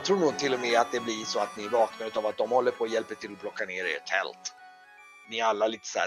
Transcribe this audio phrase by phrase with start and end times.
[0.00, 2.36] jag tror nog till och med att det blir så att ni vaknar utav att
[2.36, 4.54] de håller på att hjälpa till att plocka ner ert tält.
[5.28, 5.98] Ni är alla lite så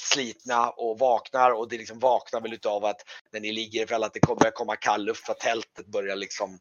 [0.00, 3.00] slitna och vaknar och det liksom vaknar väl utav att
[3.32, 6.16] när ni ligger för att det kommer börjar komma kall luft för att tältet börjar
[6.16, 6.58] liksom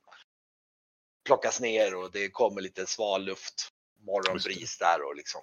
[1.26, 3.70] plockas ner och det kommer lite sval luft,
[4.06, 5.42] morgonbris där och liksom.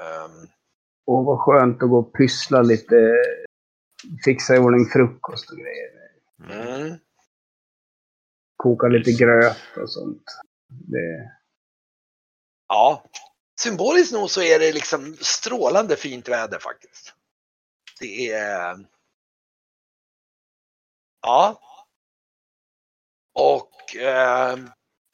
[0.00, 0.48] ehm,
[1.06, 2.96] Åh, vad skönt att gå och pyssla lite.
[4.24, 5.90] Fixa i ordning frukost och grejer.
[6.50, 6.98] mm.
[8.64, 10.24] Koka lite gröt och sånt.
[10.68, 11.30] Det...
[12.68, 13.04] Ja,
[13.60, 17.14] symboliskt nog så är det liksom strålande fint väder faktiskt.
[18.00, 18.86] Det är...
[21.22, 21.60] Ja.
[23.34, 24.58] Och eh,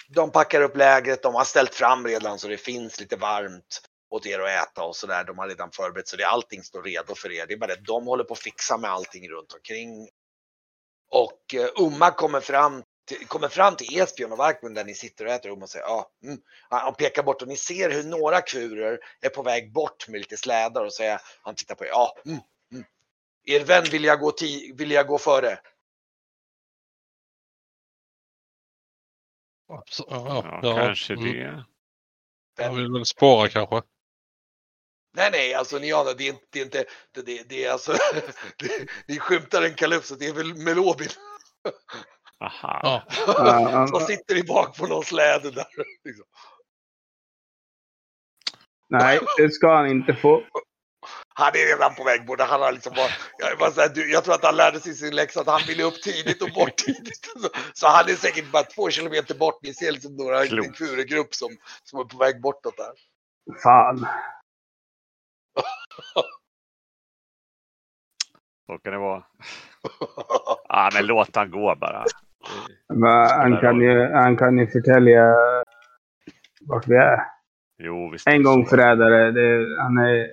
[0.08, 4.26] de packar upp lägret, de har ställt fram redan så det finns lite varmt åt
[4.26, 5.24] er att äta och sådär.
[5.24, 7.46] De har redan förberett så det, allting står redo för er.
[7.46, 10.08] Det är bara det de håller på att fixa med allting runt omkring.
[11.10, 15.26] Och eh, Umma kommer fram till, kommer fram till Esbjörn och Varkmund där ni sitter
[15.26, 15.62] och äter.
[15.62, 16.40] Och säger ja, mm.
[16.68, 20.18] Han han pekar bort och ni ser hur några kurer är på väg bort med
[20.18, 21.88] lite slädar och säger han tittar på er.
[21.88, 22.38] Ja, mm,
[22.72, 22.84] mm.
[23.44, 25.58] Er vän vill jag gå, ti- vill jag gå före.
[29.86, 31.24] Så, Ja, ja, kanske mm.
[31.24, 31.64] det.
[32.56, 33.82] Jag vill väl spåra kanske.
[35.12, 37.72] Nej, nej, alltså ni anar, det är inte, det är inte, det, det, det är
[37.72, 37.92] alltså,
[38.56, 41.08] det, ni skymtar en kalypso, det är väl Melobin
[42.40, 43.04] Aha.
[43.26, 43.86] Ja.
[43.86, 45.66] Som sitter i bak på någon släde där.
[46.04, 46.24] Liksom.
[48.88, 50.42] Nej, det ska han inte få.
[51.34, 52.40] Han är redan på väg bort.
[52.40, 53.08] Han har liksom bara,
[53.38, 55.60] jag, bara så här, du, jag tror att han lärde sig sin läxa att han
[55.66, 57.24] ville upp tidigt och bort tidigt.
[57.42, 59.62] Så, så han är säkert bara två kilometer bort.
[59.62, 61.48] Ni ser liksom några en kuregrupp som,
[61.84, 62.92] som är på väg bortåt där.
[63.62, 64.06] Fan.
[68.66, 69.24] Så kan det vara.
[70.68, 72.04] Ja, men låt han gå bara.
[73.28, 75.34] Han, kan ju, han kan ju förtälja
[76.60, 77.20] vart vi är.
[77.82, 78.26] Jo, visst.
[78.28, 79.30] En gång förrädare.
[79.30, 80.28] Det, han är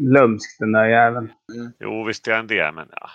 [0.00, 1.32] lömsk den där jäveln.
[1.78, 3.08] Jo, visst är han det, men ja.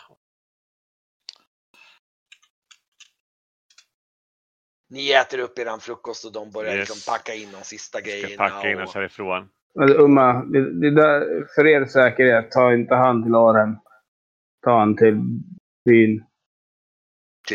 [4.89, 6.89] Ni äter upp eran frukost och de börjar Yes.
[6.89, 8.49] liksom packa in de sista Ska grejerna.
[8.49, 9.49] packa in och- oss härifrån.
[9.75, 13.75] Men Umma, det, det där, för er säkerhet, ta inte han till Arhem.
[14.63, 15.19] Ta han till
[15.85, 16.23] byn.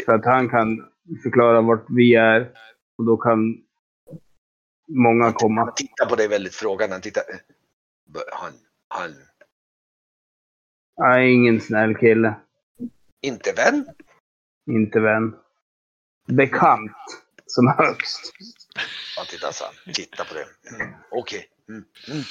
[0.04, 0.88] För att han kan
[1.22, 2.50] förklara vart vi är.
[2.98, 3.62] Och då kan
[4.88, 5.64] många komma.
[5.64, 6.94] Han tittar på dig väldigt frågande.
[6.94, 7.22] Han tittar.
[8.32, 8.52] Han,
[8.88, 9.14] han,
[11.14, 12.34] är ingen snäll kille.
[13.20, 13.86] inte vän?
[14.70, 15.36] Inte vän.
[16.26, 16.92] Bekant
[17.46, 18.32] som högst.
[19.16, 20.76] Han tittar så han tittar på det.
[20.76, 21.48] Mm, Okej.
[21.68, 22.22] Mm, mm.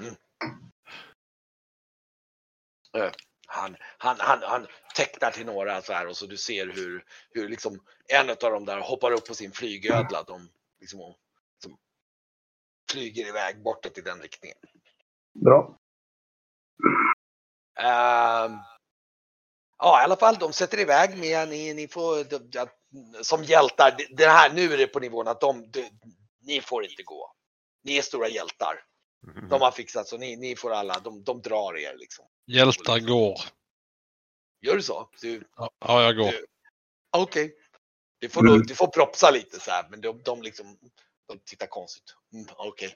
[0.00, 0.14] Mm.
[3.52, 7.48] Han, han, han, han tecknar till några så här och så du ser hur, hur
[7.48, 10.22] liksom en av dem där hoppar upp på sin flygödla.
[10.22, 10.48] De
[10.80, 11.16] liksom, och-
[11.62, 11.78] som
[12.90, 14.58] flyger iväg bortåt i den riktningen.
[15.44, 15.78] Bra.
[17.80, 18.52] Ehm,
[19.78, 22.68] ja, i alla fall, de sätter iväg med ni, ni får de,
[23.22, 23.94] som hjältar.
[23.98, 25.90] det- Det här, nu är det på nivån att de, de,
[26.42, 27.32] ni får inte gå.
[27.84, 28.84] Ni är stora hjältar.
[29.26, 29.48] Mhm.
[29.48, 32.24] De har fixat så ni, ni får alla, de, de drar er liksom.
[32.46, 33.40] Hjältar går.
[34.60, 35.08] Gör du så?
[35.20, 36.34] Du, Ja, ja jag går.
[37.16, 37.54] Okej.
[38.18, 38.62] Du, får, Mm.
[38.62, 40.78] du får propsa lite så här, men de, de liksom,
[41.28, 42.14] de tittar konstigt.
[42.32, 42.94] Mm, Okej.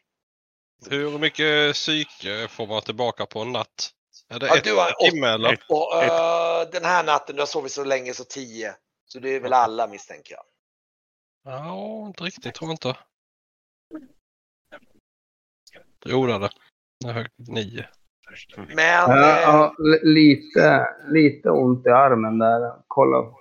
[0.90, 3.90] Hur mycket psyke får man tillbaka på en natt?
[4.28, 5.64] Är det Ja, ett du har per timme eller?
[5.68, 8.74] Och eh, den här natten, du har sovit så länge så tio.
[9.06, 10.44] Så det är väl alla misstänker jag.
[11.44, 12.96] Ja, inte riktigt tror jag inte.
[16.04, 16.50] Jo, det.
[17.00, 17.88] Det är högt nio.
[18.68, 22.72] Men Ja, eh, ja, li- lite, lite ont i armen där.
[22.88, 23.34] Kolla.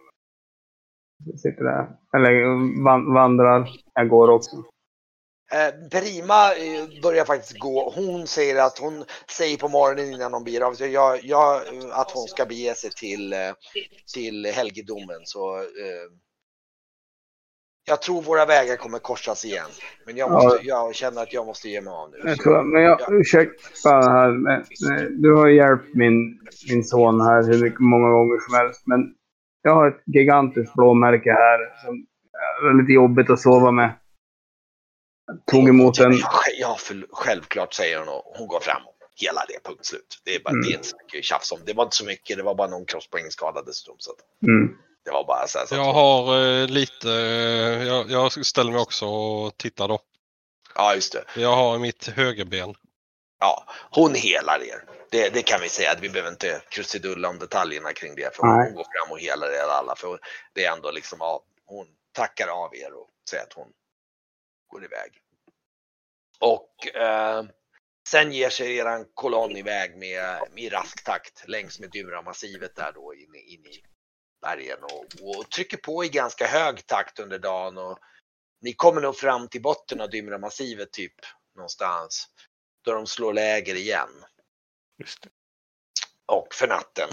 [1.25, 1.89] Jag sitter där.
[2.15, 2.31] Eller
[2.83, 3.69] van, vandrar.
[3.93, 4.55] Jag går också.
[5.51, 7.89] Eh, Prima eh, börjar faktiskt gå.
[7.95, 11.61] Hon säger att hon säger på morgonen innan hon beger av jag, jag,
[11.91, 13.39] att hon ska bege sig till, eh,
[14.13, 15.21] till helgedomen.
[15.23, 16.09] Så, eh,
[17.85, 19.69] jag tror våra vägar kommer korsas igen.
[20.05, 22.17] Men jag, måste, jag känner att jag måste ge mig av nu.
[22.25, 24.31] Jag tror, men jag, ursäkta här.
[24.31, 24.65] Men,
[25.21, 26.39] du har hjälpt min,
[26.69, 28.81] min son här hur mycket, många gånger som helst.
[28.85, 28.99] Men
[29.61, 31.59] jag har ett gigantiskt blåmärke här.
[31.85, 32.05] Som
[32.69, 33.93] är lite jobbigt att sova med.
[35.27, 36.11] Jag tog emot en...
[36.13, 36.29] Ja,
[36.59, 38.89] ja för, självklart säger hon och hon går framåt.
[39.15, 40.21] Hela det, punkt slut.
[40.25, 40.61] Det är, bara, Mm.
[40.61, 41.59] det är inte så mycket tjafs om.
[41.65, 42.85] Det var inte så mycket, det var bara någon.
[42.87, 42.97] Så
[44.11, 44.75] att Mm.
[45.05, 45.65] Det var bara så här.
[45.65, 49.99] Så att, Jag har eh, lite, eh, jag, jag ställer mig också och tittar då.
[50.75, 51.23] Ja, just det.
[51.35, 52.75] Jag har mitt högerben.
[53.39, 54.83] ja, hon helar er.
[55.11, 55.95] Det, det kan vi säga.
[56.01, 58.35] Vi behöver inte krusidulla om detaljerna kring det.
[58.35, 58.65] För Nej.
[58.67, 59.95] hon går fram och helar er alla.
[59.95, 60.19] För
[60.53, 63.67] det är ändå liksom, ja, hon tackar av er och säger att hon
[64.67, 65.11] går iväg.
[66.39, 67.43] Och eh,
[68.09, 73.13] sen ger sig eran kolonn iväg med, med rask takt längs med Dura-massivet där då
[73.13, 73.83] in, i- in i
[74.43, 77.77] bergen och, och trycker på i ganska hög takt under dagen.
[77.77, 77.99] Och
[78.61, 81.13] ni kommer nog fram till botten av Dymra-massivet typ
[81.55, 82.27] någonstans
[82.83, 84.09] då de slår läger igen
[84.97, 85.29] Just det.
[86.25, 87.09] och för natten.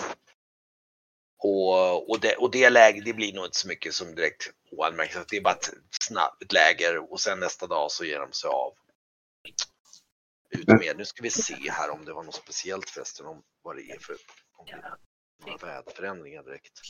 [1.43, 5.29] Och, och, det, och det läget, det blir nog inte så mycket som direkt oanmärkt.
[5.29, 8.75] Det är bara ett snabbt läger och sen nästa dag så ger de sig av.
[10.51, 10.97] Ut med.
[10.97, 13.99] Nu ska vi se här om det var något speciellt förresten om vad det är
[13.99, 14.17] för
[14.57, 14.97] om det är
[15.47, 16.81] några väderförändringar direkt.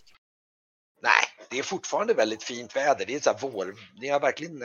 [1.03, 3.07] Nej, det är fortfarande väldigt fint väder.
[3.07, 3.75] Det är så här vår.
[4.01, 4.59] Ni har verkligen,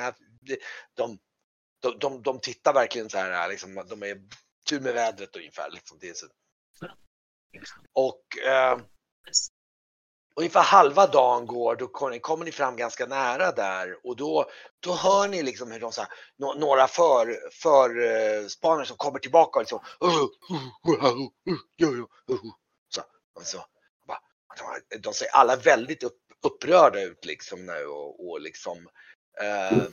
[0.94, 1.18] de,
[1.82, 4.22] de, de, de, tittar verkligen så här, liksom, de är
[4.70, 5.70] tur med vädret ungefär.
[5.72, 5.98] Liksom.
[6.02, 6.28] Det är så.
[7.94, 8.80] Och eh,
[10.36, 14.50] ungefär halva dagen går, då kommer ni, fram ganska nära där och då,
[14.80, 18.48] då hör ni liksom hur de så här, nå- några för, för eh,
[18.86, 19.80] som kommer tillbaka och liksom
[22.90, 23.02] så,
[23.36, 23.66] och så,
[25.00, 28.88] de- ser alla väldigt upp, upprörda ut liksom nu och, och liksom
[29.42, 29.84] eh,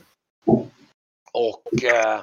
[1.31, 2.21] och eh,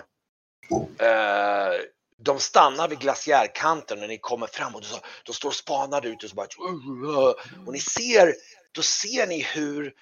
[0.98, 1.80] eh,
[2.18, 6.30] de stannar vid glaciärkanten när ni kommer fram och då, då står spanare ute och
[6.30, 6.46] så bara
[7.66, 8.34] och ni ser,
[8.72, 9.94] då ser ni hur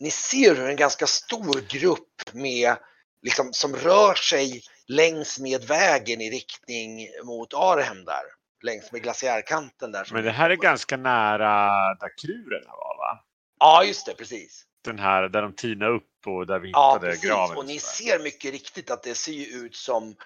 [0.00, 2.76] ni ser hur en ganska stor grupp med
[3.22, 8.41] liksom som rör sig längs med vägen i riktning mot Arhem där.
[8.62, 10.08] Längs med glaciärkanten där.
[10.12, 11.48] Men det här är ganska nära
[11.94, 13.24] där krurerna var va?
[13.58, 14.66] Ja, just det, precis.
[14.84, 17.24] Den här där de tinade upp och där vi Ja, hittade precis.
[17.30, 17.56] graven.
[17.56, 20.16] Och ni ser mycket riktigt att det ser ju ut som,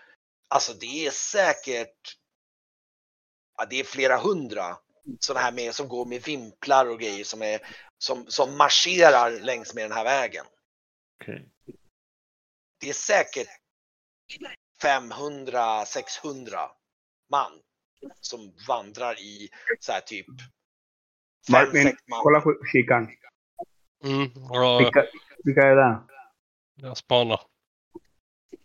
[0.48, 2.16] alltså det är säkert,
[3.56, 4.76] ja, det är flera hundra
[5.20, 7.60] sådana här med, som går med vimplar och grejer som, är,
[7.98, 10.44] som, som marscherar längs med den här vägen.
[11.22, 11.48] Okej.
[12.80, 13.48] Det är säkert
[14.82, 16.68] 500-600
[17.30, 17.52] man
[18.20, 19.48] som vandrar i
[19.80, 20.26] så här typ
[21.50, 22.20] Martin, man.
[22.22, 23.08] kolla på kikaren.
[24.04, 25.06] Mm, ja, Vilka,
[25.44, 26.02] vilka är det?
[26.76, 27.40] jag spanar.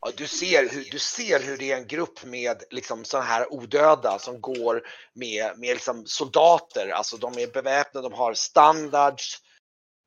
[0.02, 3.54] Ja, du, ser hur, du ser hur det är en grupp med liksom sådana här
[3.54, 4.82] odöda som går
[5.14, 6.90] med, med liksom soldater.
[6.90, 9.38] Alltså de är beväpnade, de har standards.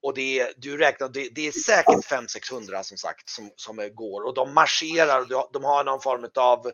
[0.03, 4.27] Och det är, du räknar, det, det är säkert 500-600 som sagt som, som går.
[4.27, 6.73] Och de marscherar och de har någon form av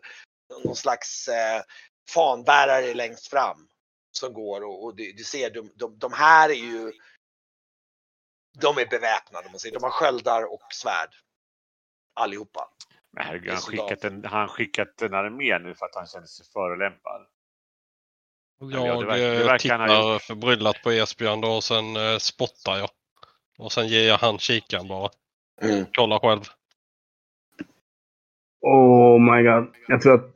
[0.63, 1.61] någon slags eh,
[2.09, 3.67] fanbärare längst fram.
[4.11, 6.93] Som går och, och du, du ser, de, de, de här är ju
[8.61, 9.73] de är beväpnade, man säger.
[9.75, 11.09] de har sköldar och svärd.
[12.13, 12.69] Allihopa.
[13.11, 16.45] Men herregud, han skickat en, han skickat en armé nu för att han kände sig
[16.53, 17.27] förolämpad.
[18.59, 22.77] ja, Jag det verkar- det verkar tittar förbryllat på Esbjörn då och sen eh, spottar
[22.77, 22.89] jag.
[23.57, 25.09] Och sen ger jag han kikaren bara.
[25.61, 25.85] Mm.
[25.93, 26.41] Kolla själv.
[28.61, 29.75] Oh my god.
[29.87, 30.35] Jag tror att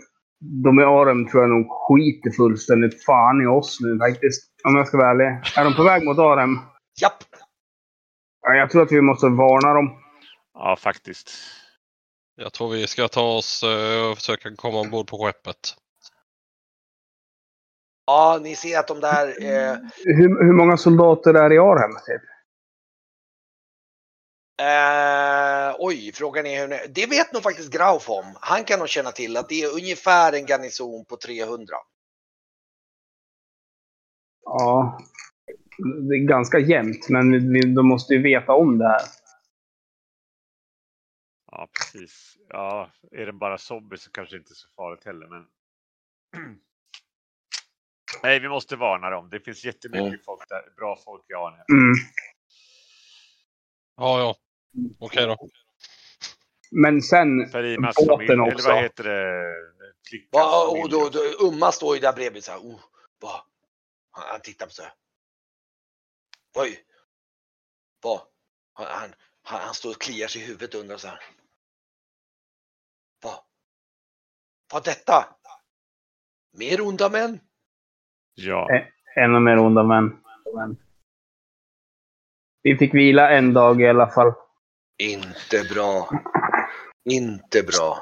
[0.64, 4.52] de i Arem tror jag nog skiter fullständigt fan i oss nu faktiskt.
[4.64, 5.28] Om jag ska vara ärlig.
[5.58, 6.60] Är de på väg mot Arem?
[7.02, 7.24] Japp,
[8.42, 9.98] Ja, jag tror att vi måste varna dem.
[10.54, 11.30] Ja, faktiskt.
[12.36, 15.76] Jag tror vi ska ta oss eh, och försöka komma ombord på skeppet.
[18.08, 21.92] ja ni ser att de där eh, Hur, hur många soldater är i Arhem?
[22.06, 22.22] Typ?
[24.62, 28.38] Eh, oj, frågan är hur ni- Det vet nog faktiskt Grauf om.
[28.42, 31.76] Han kan nog känna till att det är ungefär en garnison på 300.
[34.42, 35.00] Ja.
[36.10, 39.02] Det är ganska jämnt, men vi, de måste ju veta om det här.
[41.52, 42.38] Ja, precis.
[42.50, 45.28] Ja, är det bara zombies så kanske det inte är så farligt heller.
[45.28, 45.48] Men...
[48.24, 49.30] Nej, vi måste varna dem.
[49.30, 50.20] Det finns jättemycket Mm.
[50.26, 51.66] folk där, bra folk i Arnhem.
[51.70, 51.94] Mm.
[53.96, 54.36] Ja, ja.
[55.00, 55.50] Okej då.
[56.72, 59.54] Men sen, Farimas båten familj, eller vad heter det?
[60.10, 62.60] Flickans Va, och då, då, Umma står ju där bredvid så här.
[62.60, 62.80] Oh,
[63.22, 63.46] va?
[64.12, 64.92] Han, han tittar på så här.
[66.58, 66.80] Oj.
[68.04, 68.22] Va?
[68.74, 69.10] Han, han,
[69.44, 71.20] han, står och kliar sig i huvudet och undrar så här.
[73.24, 73.32] Va?
[74.74, 75.36] Vad är detta?
[76.58, 77.40] Mer onda män?
[78.34, 78.70] Ja,
[79.16, 80.22] ännu mer onda män.
[82.62, 84.34] Vi fick vila en dag i alla fall.
[84.98, 86.10] Inte bra.
[87.10, 87.98] Inte bra.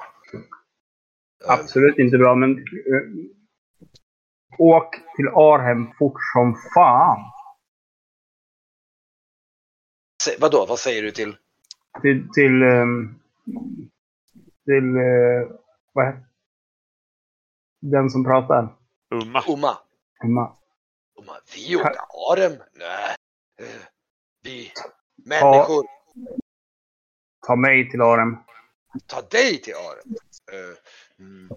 [1.48, 2.58] Absolut inte bra, men...
[2.58, 3.28] eh,
[4.58, 7.20] åk till Arhem fort som fan.
[10.24, 11.38] Se- Vadå, vad säger du till?
[12.02, 12.30] Till...
[12.34, 12.62] Till...
[12.64, 13.20] ehm,
[14.66, 15.58] till eh,
[15.94, 16.24] vad heter
[17.82, 18.76] den som pratar.
[19.10, 19.44] Umma.
[19.48, 19.78] Oma.
[20.24, 20.56] Emma.
[21.16, 21.34] Oma.
[21.56, 21.96] Vi åker
[22.32, 22.54] Arem?
[22.74, 23.16] Nej.
[23.62, 23.82] Eh,
[24.44, 24.72] Vi
[25.26, 25.86] människor.
[27.48, 28.38] Ta mig till Arem.
[29.08, 30.16] Ta dig till Arem.
[30.52, 30.78] Eh,
[31.20, 31.50] mm,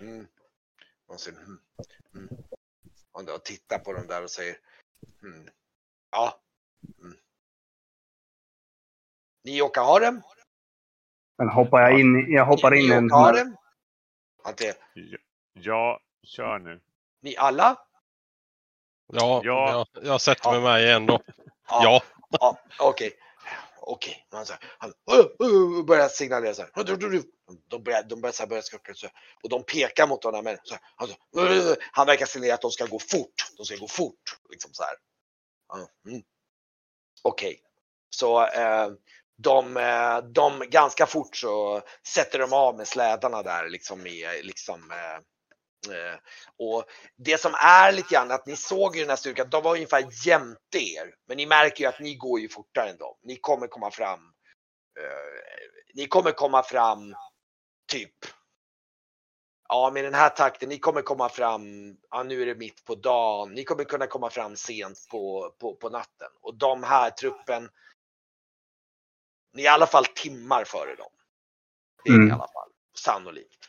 [0.00, 0.26] mm.
[1.16, 1.58] Sen, mm,
[2.14, 2.28] mm.
[3.12, 4.56] Och då tittar på dem där och säger
[5.22, 5.48] mm.
[6.10, 6.40] Ja.
[7.02, 7.16] Mm.
[9.44, 10.22] Ni åker Arem?
[11.36, 13.56] Sen hoppar jag in, jag hoppar in Ni åker Arem?
[14.44, 15.18] Att det, Ja,
[15.52, 16.80] ja, kör nu.
[17.20, 17.78] ni alla?
[19.06, 19.86] Ja, Ja.
[19.94, 21.22] Jag, jag sätter mig med igen då.
[21.68, 22.02] Ja.
[22.30, 23.12] Ja, okej.
[23.86, 24.10] Okej.
[24.10, 24.38] Okay.
[24.38, 24.92] Han, så här, han
[25.50, 26.84] uh, börjar signalera så här.
[27.68, 29.14] De börjar, de börjar, så här, börjar skaka så här.
[29.42, 30.44] Och de pekar mot honom.
[30.44, 33.50] Men, så här, han, så, uh, han verkar signalera att de ska gå fort.
[33.56, 34.38] De ska gå fort.
[34.50, 34.96] Liksom så här.
[36.06, 36.22] Mm.
[37.22, 37.50] Okej.
[37.50, 37.60] Okay.
[38.10, 38.88] Så eh,
[39.36, 44.42] de, eh, de ganska fort så sätter de av med slädarna där liksom i eh,
[44.42, 45.20] liksom eh,
[46.58, 46.84] och
[47.16, 50.26] det som är lite grann att ni såg ju den här styrkan, de var ungefär
[50.26, 51.14] jämte er.
[51.28, 53.16] Men ni märker ju att ni går ju fortare än dem.
[53.22, 54.20] Ni kommer komma fram.
[55.00, 57.14] Eh, ni kommer komma fram
[57.92, 58.14] typ.
[59.68, 61.62] Ja, med den här takten, ni kommer komma fram,
[62.10, 65.74] ja nu är det mitt på dagen, ni kommer kunna komma fram sent på, på,
[65.74, 66.28] på natten.
[66.40, 67.70] Och de här truppen,
[69.52, 71.12] ni är i alla fall timmar före dem.
[72.04, 72.34] Det är ni i Mm.
[72.34, 73.61] alla fall, sannolikt.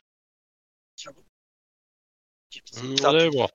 [2.81, 3.49] Mm, Så det är bra.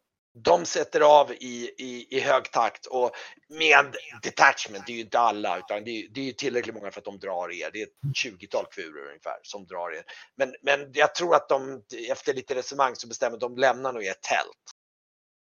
[0.45, 3.11] de sätter av i, i, i hög takt och
[3.49, 7.01] med detachment, det är ju inte alla utan det är, det är tillräckligt många för
[7.01, 7.71] att de drar er.
[7.73, 10.03] Det är ett 20-tal kvurer ungefär som drar er.
[10.37, 14.23] Men, men jag tror att de efter lite resonemang så bestämmer de lämnar nog ert
[14.23, 14.65] tält.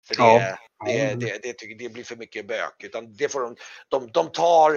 [0.09, 0.59] För det, Ja.
[0.87, 2.85] det, det, det, det blir för mycket bök.
[2.85, 3.57] Utan det får de,
[3.89, 4.75] de, de tar,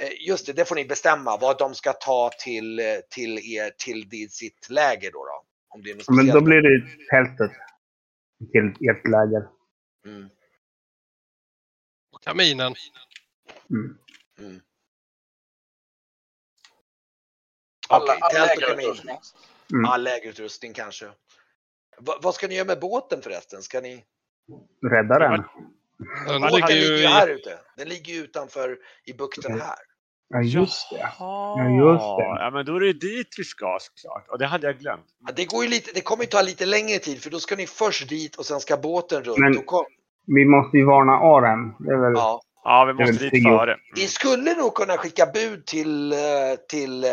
[0.00, 3.70] eh, just det, det får ni bestämma vad de ska ta till, eh, till er,
[3.84, 5.18] till sitt läger då.
[5.24, 5.44] då.
[5.74, 7.50] Om det är något Men då blir det tältet.
[8.50, 9.48] Till ert läger.
[10.06, 10.28] Mm,
[12.12, 12.74] Och kaminen.
[13.70, 13.98] Mm.
[14.38, 14.60] mm.
[17.88, 18.76] Alla, Okej, alla tält och kamin.
[18.76, 19.16] lägerutrustning.
[19.72, 19.84] Mm.
[19.84, 21.06] All lägerutrustning kanske.
[21.98, 23.62] Va, vad ska ni göra med båten förresten?
[23.62, 24.04] Ska ni?
[24.82, 25.42] Rädda den.
[26.26, 27.58] Den Båten ligger ligger ju här ute.
[27.76, 29.78] Den ligger ju utanför i bukten här.
[30.32, 31.08] Ja, just det.
[31.18, 32.42] Ja, just det.
[32.42, 34.28] Ja, men då är det dit vi ska såklart.
[34.28, 35.06] Och det hade jag glömt.
[35.26, 37.56] Ja, Det, går ju lite, det kommer ju ta lite längre tid för då ska
[37.56, 39.38] ni först dit och sen ska båten runt.
[39.38, 39.84] Men- kom,
[40.26, 41.74] Vi måste ju varna Arem.
[41.78, 42.12] Det är väl...
[42.16, 42.40] ja.
[42.64, 43.76] Ja, vi måste dit före.
[43.94, 46.18] Vi skulle nog kunna skicka bud till, eh,
[46.68, 47.10] till eh,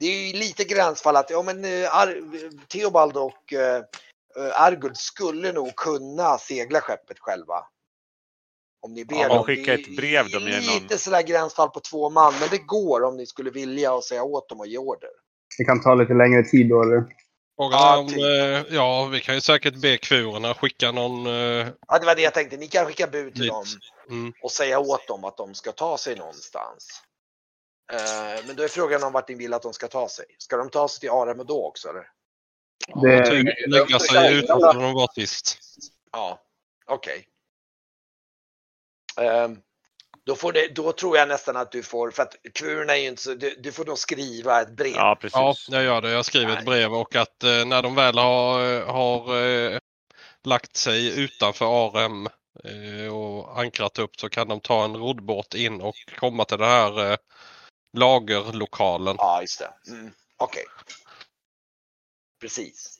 [0.00, 3.54] det är ju lite gränsfall att ja, men, eh, Ar- Theobald och
[4.54, 7.54] Argud skulle nog kunna segla skeppet själva.
[8.82, 9.44] Om ni ber Ja, dem.
[9.44, 12.48] skicka Det är ett brev då med Lite någon- sådär gränsfall på två man, men
[12.50, 15.10] det går om ni skulle vilja och säga åt dem att ge order.
[15.58, 17.04] Det kan ta lite längre tid då, eller?
[17.56, 18.18] Ja, är om, typ.
[18.18, 21.26] eh, ja, vi kan ju säkert be kvurerna skicka någon...
[21.26, 22.56] eh, Ja, det var det jag tänkte.
[22.56, 23.50] Ni kan skicka bud till Dit.
[23.50, 23.64] dem
[24.10, 24.32] Mm.
[24.42, 27.02] och säga åt dem att de ska ta sig någonstans.
[27.92, 30.24] Eh, men då är frågan om vart ni vill att de ska ta sig.
[30.38, 32.06] Ska de ta sig till Arem och då också eller?
[33.02, 35.58] Det- typ lägga sig utanför där de var sist.
[36.12, 36.38] Ja,
[36.86, 37.14] okej.
[37.16, 37.22] Ehm,
[40.26, 43.08] då, får det, då tror jag nästan att du får, för att kvurorna är ju
[43.08, 44.94] inte så, du, du får nog skriva ett brev.
[44.96, 45.34] Ja, precis.
[45.34, 46.10] Ja, jag gör det.
[46.10, 49.78] Jag skriver ett brev och att eh, när de väl har, har eh,
[50.44, 52.26] lagt sig utanför Arem
[52.64, 56.68] eh, och ankrat upp så kan de ta en roddbåt in och komma till den
[56.68, 57.16] här eh,
[57.96, 59.16] lagerlokalen.
[59.18, 59.92] Ja, just det.
[59.92, 60.64] Mm, Okej.
[62.40, 62.98] Precis.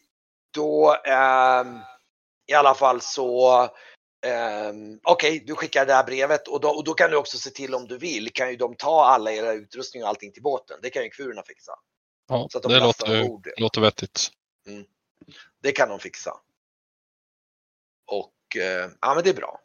[0.54, 1.78] Då ehm,
[2.46, 3.68] i alla fall så
[4.26, 7.50] ehm, Okej, du skickar det här brevet och då, och då kan du också se
[7.50, 10.78] till om du vill kan ju de ta alla era utrustning och allting till båten.
[10.82, 11.72] Det kan ju kvurorna fixa.
[12.28, 14.30] Ja, Så att de det låter, ombord låter vettigt.
[15.62, 16.40] Det kan de fixa.
[18.06, 19.60] Och eh, ja, men det är bra.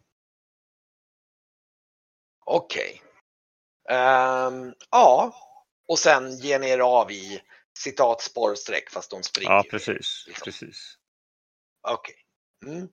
[2.45, 3.01] Okej.
[3.89, 5.35] Ehm, ja,
[5.87, 7.41] och sen ger ni er av i
[7.77, 9.51] citat spårsträck fast de springer.
[9.51, 10.23] Ja, precis.
[10.27, 10.45] liksom.
[10.45, 10.97] precis.
[11.87, 12.15] Okej.
[12.65, 12.87] Mm.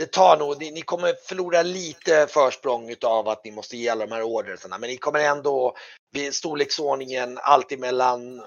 [0.00, 4.06] Det tar nog, ni, ni kommer förlora lite försprång utav att ni måste ge alla
[4.06, 5.76] de här orderserna, men ni kommer ändå
[6.12, 8.42] vid storleksordningen alltid mellan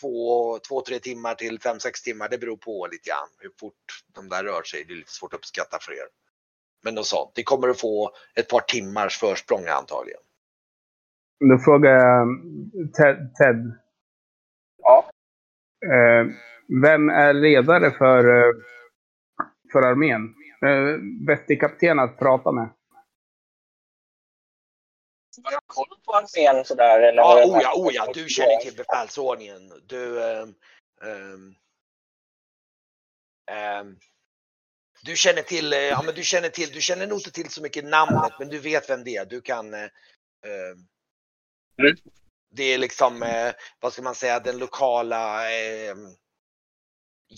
[0.00, 2.28] två, två, tre timmar till fem, sex timmar.
[2.28, 3.74] Det beror på lite grann hur fort
[4.14, 4.84] de där rör sig.
[4.84, 6.08] Det är lite svårt att uppskatta för er.
[6.84, 7.32] Men något sånt.
[7.36, 10.20] Ni kommer att få ett par timmars försprång antagligen.
[11.50, 12.28] Då frågar jag
[12.96, 13.34] Ted.
[13.38, 13.78] Ted.
[14.82, 15.10] Ja.
[15.84, 16.26] Eh,
[16.82, 18.54] vem är ledare för, eh,
[19.72, 20.34] för armén?
[20.66, 20.96] Eh,
[21.26, 22.74] vettig kapten att prata med.
[25.44, 27.00] Har jag koll på armén sådär?
[27.00, 29.72] Eller Ja, oh ja, oh ja, du känner till befälsordningen.
[29.86, 30.54] Du, ehm,
[31.04, 31.54] ehm,
[33.50, 33.96] ehm,
[35.02, 37.62] du känner till, eh, ja men du känner till, du känner nog inte till så
[37.62, 39.24] mycket namnet men du vet vem det är.
[39.24, 40.88] Du kan eh, ehm,
[41.78, 41.96] Mm.
[42.50, 45.94] Det är liksom, eh, vad ska man säga, den lokala eh,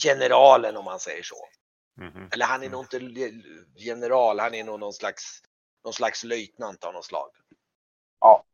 [0.03, 1.37] generalen om man säger så.
[1.97, 2.29] Mhm.
[2.33, 3.33] Eller han är nog inte
[3.77, 5.43] general, han är nog någon slags,
[5.85, 7.31] någon slags löjtnant av något slag.
[8.21, 8.45] Ja.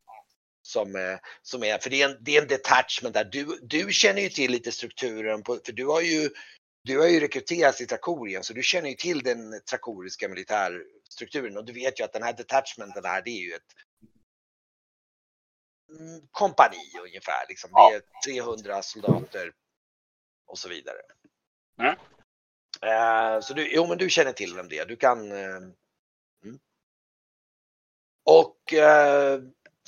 [0.62, 3.25] Som, eh, som är, för det är, en, det är en detachment där.
[3.25, 6.31] Du, du känner ju till lite strukturen, på, för du har ju
[6.87, 11.64] du har ju rekryterats i Trakorien så du känner ju till den trakoriska militärstrukturen och
[11.64, 13.73] du vet ju att den här detachmenten här det är ju ett
[15.90, 17.47] mm, kompani ungefär.
[17.49, 17.71] Liksom.
[17.73, 18.02] Det är
[18.35, 19.52] 300 soldater
[20.47, 21.00] och så vidare.
[21.81, 21.97] Mm.
[22.83, 24.87] Eh, så du, jo men du känner till vem det är.
[24.87, 25.33] Du kan...
[25.33, 25.56] Eh,
[26.45, 26.59] mm.
[28.25, 29.40] Och eh,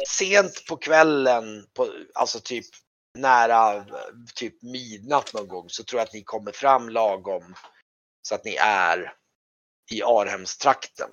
[0.09, 2.66] sent på kvällen, på, alltså typ
[3.14, 3.87] nära
[4.35, 7.54] typ midnatt någon gång så tror jag att ni kommer fram lagom
[8.23, 9.14] så att ni är
[9.90, 11.11] i Arhemstrakten.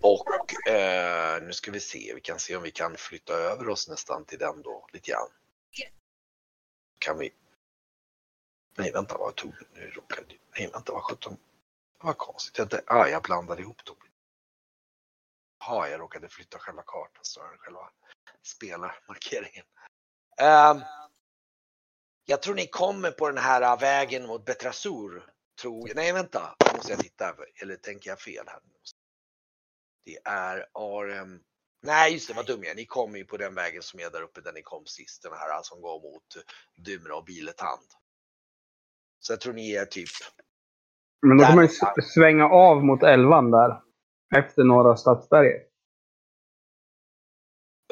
[0.00, 3.88] Och eh, nu ska vi se, vi kan se om vi kan flytta över oss
[3.88, 5.28] nästan till den då lite grann.
[6.98, 7.30] Kan vi?
[8.78, 11.36] Nej vänta vad tog nu råkade Nej vänta vad sjutton.
[11.98, 12.58] Vad konstigt.
[12.58, 13.96] Jag, inte- ah, jag blandade ihop dem.
[15.60, 17.90] Ja, jag råkade flytta själva kartan snarare än själva
[18.42, 19.64] spelarmarkeringen.
[20.42, 20.82] Um,
[22.24, 25.32] jag tror ni kommer på den här äh, vägen mot Betrasur.
[25.60, 27.36] Tror, nej vänta, nu måste jag titta.
[27.62, 28.60] Eller tänker jag fel här?
[30.04, 31.42] Det är Arem.
[31.82, 32.74] Nej just det, vad dum jag är.
[32.76, 35.22] Ni kommer ju på den vägen som är där uppe där ni kom sist.
[35.22, 36.36] Den här äh, som går mot
[36.76, 37.86] Dymra och Biletand.
[39.20, 40.08] Så jag tror ni är typ
[41.26, 41.68] Men då kan man
[42.14, 43.80] svänga av mot elvan där.
[44.36, 45.68] Efter Norra Stadsberget.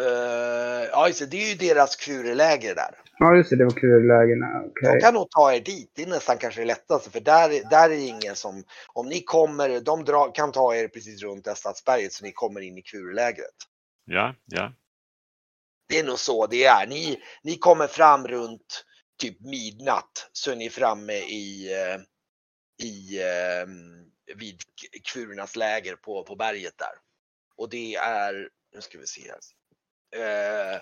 [0.00, 2.94] Uh, ja, just det, det är ju deras kureläger där.
[3.18, 3.56] Ja, just det.
[3.56, 4.62] Det var kurlägena.
[4.66, 4.92] Okej.
[4.92, 5.92] De kan nog ta er dit.
[5.94, 9.22] Det är nästan kanske det lättaste för där, där är det ingen som, om ni
[9.22, 12.82] kommer, de dra, kan ta er precis runt det stadsberget så ni kommer in i
[12.82, 13.54] kurelägret.
[14.04, 14.72] Ja, ja.
[15.88, 16.86] Det är nog så det är.
[16.86, 18.84] Ni, ni kommer fram runt
[19.18, 22.00] typ midnatt så är ni framme i, eh,
[22.86, 23.66] i eh,
[24.36, 24.60] vid
[25.12, 26.94] Kvurnas läger på, på berget där.
[27.56, 29.38] Och det är, nu ska vi se här.
[30.16, 30.80] Eh,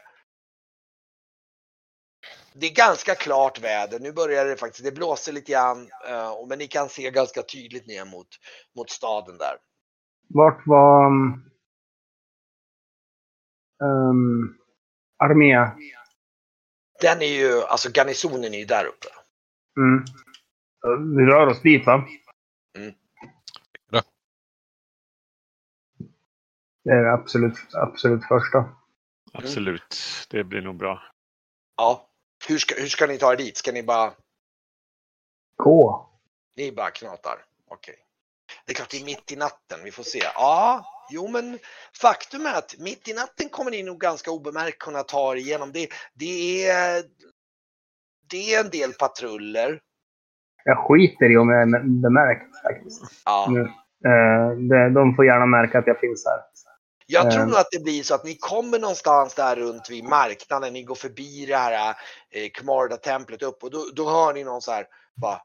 [2.53, 4.01] det är ganska klart väder.
[4.01, 7.87] Nu börjar det faktiskt, det blåser lite grann, eh, men ni kan se ganska tydligt
[7.87, 8.29] ner mot,
[8.77, 9.57] mot staden där.
[10.29, 11.07] Vart var...
[13.83, 14.59] Um,
[15.19, 15.55] armé?
[17.01, 19.07] Den är ju, alltså garnisonen är ju där uppe.
[19.77, 20.05] Mm.
[21.17, 22.09] Vi rör oss dit va?
[22.79, 22.95] Mm.
[23.91, 24.03] Ja.
[26.85, 28.65] Det är det absolut, absolut första.
[29.33, 30.01] Absolut.
[30.31, 31.03] Det blir nog bra.
[31.77, 32.11] Ja.
[32.49, 33.57] Hur ska, hur ska ni ta er dit?
[33.57, 34.13] Ska ni bara
[35.57, 36.11] Gå.
[36.57, 37.45] Ni bara knatar.
[37.69, 37.97] Okej.
[38.67, 39.81] Det är klart det är mitt i natten.
[39.85, 40.19] Vi får se.
[40.19, 41.59] Ja, jo men
[42.01, 45.73] faktum är att mitt i natten kommer ni nog ganska obemärkt kunna ta er igenom.
[45.73, 47.05] Det, det, är,
[48.31, 49.81] det är en del patruller.
[50.65, 53.03] Jag skiter i om jag är bemärkt faktiskt.
[53.25, 53.49] Ja.
[54.05, 56.41] Eh, de får gärna märka att jag finns här.
[57.07, 57.49] Jag tror Eh.
[57.49, 60.73] nog att det blir så att ni kommer någonstans där runt vid marknaden.
[60.73, 61.95] Ni går förbi det här
[62.31, 64.87] eh, Kmarda-templet upp och då, då hör ni någon så här
[65.17, 65.41] bara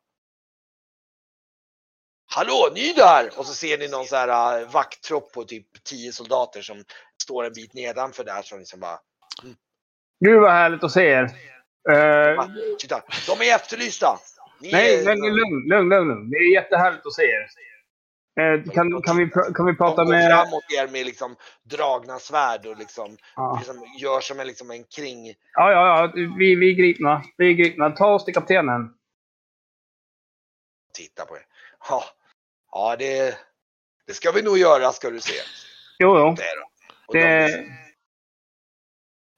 [2.31, 3.29] Hallå, ny där!
[3.37, 6.83] Och så ser ni någon så här uh, vakttropp på typ 10 soldater som
[7.23, 8.99] står en bit nedanför där som liksom bara
[10.25, 11.23] Gud vad härligt att se er.
[11.91, 12.45] Eh,
[12.79, 14.07] Titta, de är efterlysta!
[14.61, 16.29] Ni nej, är, men lugn, lugn, lugn, lugn.
[16.29, 17.47] Det är jättehärligt att se er.
[18.39, 20.31] Eh, kan, kan, vi, kan vi de prata går med...
[20.31, 23.57] framåt er med liksom dragna svärd och liksom, Ja.
[23.59, 25.27] liksom gör som en, liksom en kring...
[25.53, 26.11] Ja, ja, ja.
[26.37, 27.23] Vi, vi är gripna.
[27.37, 27.89] Vi är gripna.
[27.89, 28.93] Ta oss till kaptenen.
[30.93, 31.45] Titta på er.
[31.89, 32.03] Ja,
[32.71, 33.38] ja det,
[34.08, 35.34] det ska vi nog göra ska du se.
[35.99, 36.36] Jo, jo.
[36.38, 36.43] Det
[37.19, 37.71] Det, de,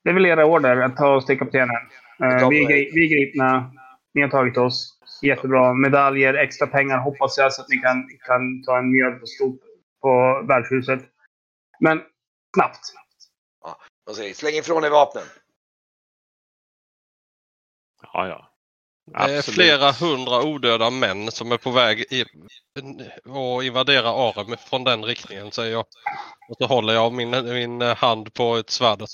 [0.04, 1.76] det är väl era order att ta oss till kaptenen.
[2.24, 3.72] Eh, De- vi, är, gri- vi är gripna.
[4.13, 4.98] Ni har tagit oss.
[5.22, 5.74] Jättebra.
[5.74, 9.60] Medaljer, extra pengar hoppas jag så att ni kan, kan ta en mjöl på stort
[10.02, 11.00] på värdshuset.
[11.80, 12.02] Men
[12.56, 12.80] snabbt.
[14.06, 15.24] de säger släng ifrån er vapnen.
[18.13, 18.51] Ja, ja.
[19.13, 24.84] Det är flera hundra odöda män som är på väg i, att invadera Arem från
[24.84, 25.86] den riktningen säger jag.
[26.50, 29.10] Och så håller jag min, min hand på ett svärdet.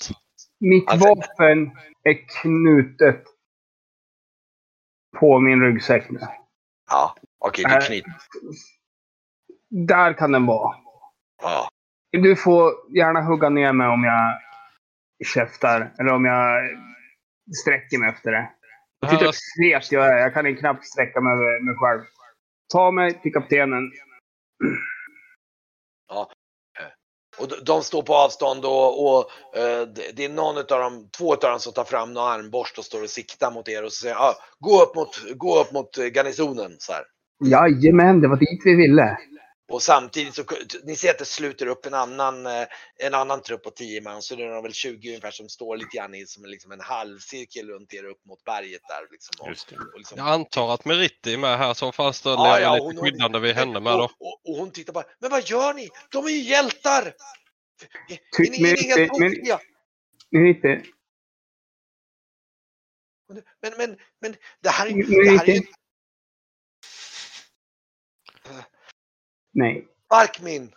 [0.60, 1.70] Mitt Alltså- vapen
[2.02, 3.24] är knutet
[5.20, 6.20] på min ryggsäck nu.
[6.90, 8.12] Ja, okej, du knyter.
[9.70, 10.76] Där kan den vara.
[11.42, 11.68] Ja,
[12.12, 14.38] Du får gärna hugga ner mig om jag
[15.26, 15.94] käftar.
[15.98, 16.62] Eller om jag
[17.62, 18.50] sträcker mig efter det.
[19.06, 20.18] Titta hur svet jag är.
[20.18, 22.00] Jag kan knappt sträcka mig mig själv.
[22.72, 23.92] Ta mig till kaptenen.
[27.38, 31.32] Och de- står på avstånd och, och eh, det det är någon av dem, två
[31.32, 34.02] av dem som tar fram någon armborst och står och siktar mot er och så
[34.02, 37.02] säger ah, gå upp mot, gå upp mot eh, garnisonen så här.
[37.44, 39.18] Jajamän, det var dit vi ville.
[39.68, 40.44] Och samtidigt så,
[40.84, 44.22] ni ser att det sluter upp en annan, eh, en annan trupp på 10 man,
[44.22, 46.80] så det är väl 20 ungefär som står lite grann i som en, liksom en
[46.80, 49.06] halvcirkel runt er upp mot berget där.
[49.10, 49.76] Liksom, och, Just det.
[49.76, 52.84] och liksom, Jag antar att Meritti är med här så fall ställer Ja, ja, lite
[52.84, 54.26] hon- skyddande vid henne med och, då.
[54.26, 55.88] och, och hon tittar bara, men vad gör ni?
[56.10, 57.14] De är ju hjältar!
[58.08, 59.60] Är Ty- ni, är ni helt tokiga?
[60.30, 60.90] Meritti.
[63.62, 64.86] Men, men, men det här.
[64.88, 65.62] Det här är ju
[69.58, 69.88] Nej.
[70.10, 70.74] Barkmin!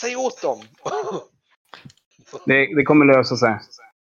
[0.00, 0.62] Säg åt dem!
[2.46, 3.58] Det, det kommer lösa sig.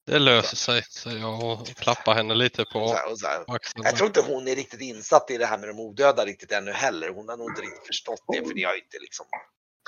[0.07, 2.97] Det löser sig, säger jag och klappar henne lite på
[3.47, 3.83] axeln.
[3.83, 6.71] Jag tror inte hon är riktigt insatt i det här med de odöda riktigt ännu
[6.71, 7.09] heller.
[7.09, 9.25] Hon har nog inte riktigt förstått det, för ni har inte liksom...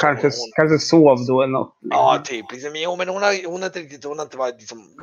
[0.01, 1.77] Kanske, Hon- kanske sov då eller något.
[1.81, 2.51] Ja, typ.
[2.51, 4.95] Liksom, jo, men hon har, hon har inte riktigt, hon har inte varit liksom...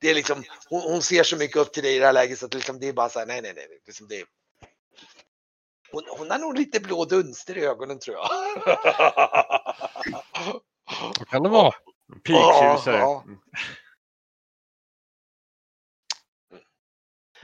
[0.00, 2.38] Det är liksom, hon, hon ser så mycket upp till dig i det här läget
[2.38, 3.66] så att liksom, det är bara så här, nej, nej, nej.
[3.86, 4.24] Liksom det,
[5.92, 8.28] hon, hon har nog lite blå dunster i ögonen tror jag.
[11.18, 11.72] Så kan det vara.
[12.24, 12.96] Piktjusare.
[12.96, 13.38] Ja, ja.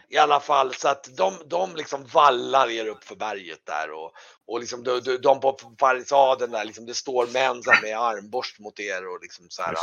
[0.08, 4.12] I alla fall så att de, de liksom vallar er upp för berget där och,
[4.46, 8.80] och liksom de, de, de på palissaden där liksom det står män med armborst mot
[8.80, 9.74] er och liksom så här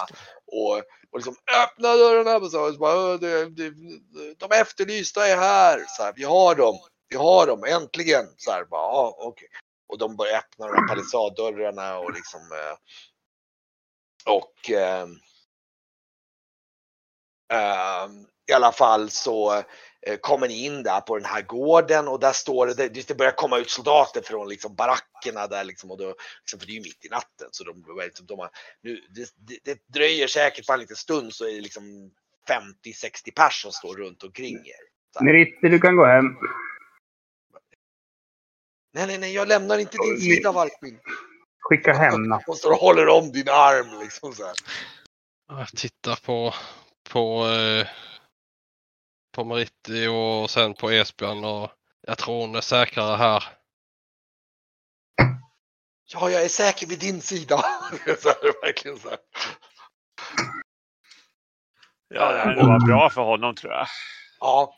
[0.45, 0.77] och,
[1.11, 3.73] och liksom öppna dörrarna och så, och så bara, "Åh, det, det,
[4.37, 6.75] de efterlysta är här så här, vi har dem,
[7.09, 9.47] vi har dem äntligen så här bara, ja, okay.
[9.87, 12.77] Och de börjar öppna de här palissaddörrarna och liksom eh,
[14.25, 15.07] och eh,
[17.53, 18.09] eh,
[18.49, 19.53] i alla fall så
[20.01, 23.31] eh, kommer ni in där på den här gården och där står det, det, börjar
[23.31, 26.81] komma ut soldater från liksom barackerna där liksom och då, liksom, för det är ju
[26.81, 28.49] mitt i natten så de, de, liksom, de har,
[28.81, 32.11] nu, det, det, det dröjer säkert för en liten stund så är det liksom
[32.49, 35.23] 50-60 pers som står runt omkring er.
[35.23, 36.25] Meritti, du kan gå hem.
[38.91, 40.99] Nej, nej, nej, jag lämnar inte din sida Valkmin.
[41.59, 42.43] Skicka hem natt.
[42.45, 44.53] Hon står och håller om din arm liksom så här.
[45.47, 46.53] Jag tittar på,
[47.09, 47.87] på, eh,
[49.35, 51.71] på Meritti och sen på Esbjörn och
[52.01, 53.43] jag tror hon är säkrare här.
[56.13, 57.57] Ja, jag är säker vid din sida.
[58.21, 59.19] så här, verkligen så här.
[62.07, 63.87] Ja, det här var bra för honom tror jag.
[64.39, 64.75] Ja.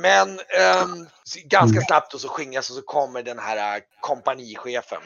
[0.00, 1.08] Men ehm,
[1.44, 5.02] ganska snabbt och så skingras och så kommer den här eh, kompanichefen.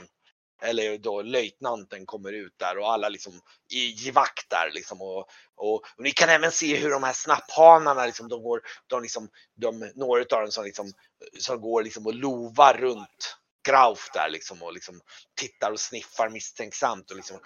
[0.63, 3.33] Eller då löjtnanten kommer ut där och alla liksom
[3.73, 5.03] i, i vakt där liksom.
[5.03, 5.19] Och,
[5.57, 9.29] och, och ni kan även se hur de här snapphanarna liksom, de går, de liksom,
[9.57, 10.93] de, några av dem som liksom,
[11.39, 13.37] som går liksom och lovar runt
[13.69, 15.01] Grauf där liksom och liksom
[15.41, 17.39] tittar och sniffar misstänksamt och liksom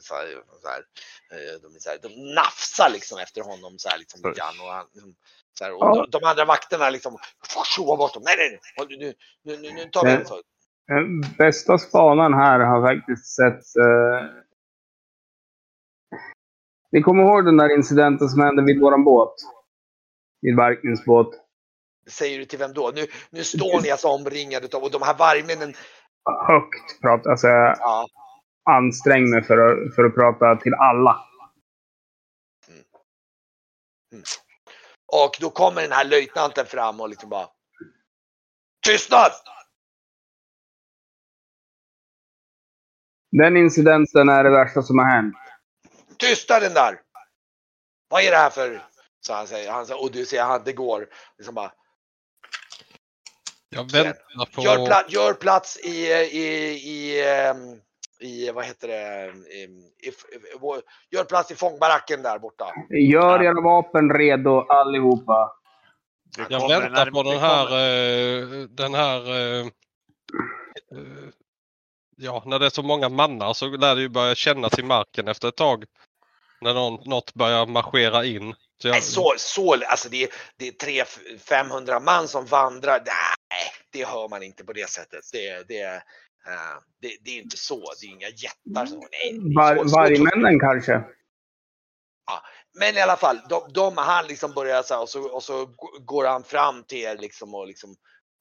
[0.00, 0.82] så här, så här,
[1.32, 4.72] eh, de, så här, de nafsar liksom efter honom så här liksom lite grann och
[4.72, 5.14] han, liksom,
[5.58, 6.06] så här, och Ja.
[6.10, 7.18] de, de andra vakterna liksom
[7.76, 8.22] tjoar bort dem.
[8.26, 10.34] Nej, nej, nej, nu, nu, nu, nu tar vi en så.
[10.90, 13.76] Eh, Bästa spanaren här har faktiskt sett...
[13.76, 14.44] Eh...
[16.92, 19.34] Ni kommer ihåg den där incidenten som hände vid våran båt?
[20.40, 21.43] Vid Barkmins båt.
[22.06, 22.92] Säger du till vem då?
[22.94, 25.74] Nu, nu står ni alltså omringade av och de här vargmännen.
[26.46, 27.26] Högt prat.
[27.26, 28.08] Alltså, jag Ja,
[28.70, 31.24] anstränger mig för att, för att prata till alla.
[35.12, 37.48] och då kommer den här löjtnanten fram och liksom bara.
[38.86, 39.32] Tystnad!
[43.30, 45.34] Den incidenten är det värsta som har hänt.
[46.18, 47.00] Tysta den där!
[48.08, 48.82] Vad är det här för...
[49.20, 51.08] Så han säger, han säger och du ser han, det går.
[51.38, 51.72] Liksom bara,
[53.74, 54.62] Jag väntar på...
[54.62, 57.80] gör, pla, gör plats i, i, i, ehm,
[58.20, 59.62] i, vad heter det, i,
[60.08, 60.12] i,
[61.10, 62.64] gör plats i fångbaracken där borta.
[62.90, 65.52] Gör era vapen redo allihopa.
[66.48, 69.66] Jag väntar på den här, eh, den här eh,
[70.92, 71.28] eh,
[72.16, 75.28] Ja, när det är så många mannar så lär det ju börja kännas i marken
[75.28, 75.84] efter ett tag.
[76.60, 78.54] När någon, något börjar marschera in.
[78.82, 82.98] Så jag, Nej, så, så, alltså det, är- det är 300-500 man som vandrar.
[83.06, 85.20] Nej, det hör man inte på det sättet.
[85.32, 86.00] Det, det, eh,
[87.00, 87.84] det, det är inte så.
[88.00, 88.86] Det är inga jättar.
[88.86, 91.02] Som, nej, Var, så- så- vargmännen kanske?
[92.78, 95.66] Men i alla fall, de, de han liksom börjar så här och så, och så
[96.04, 97.94] går han fram till er liksom och liksom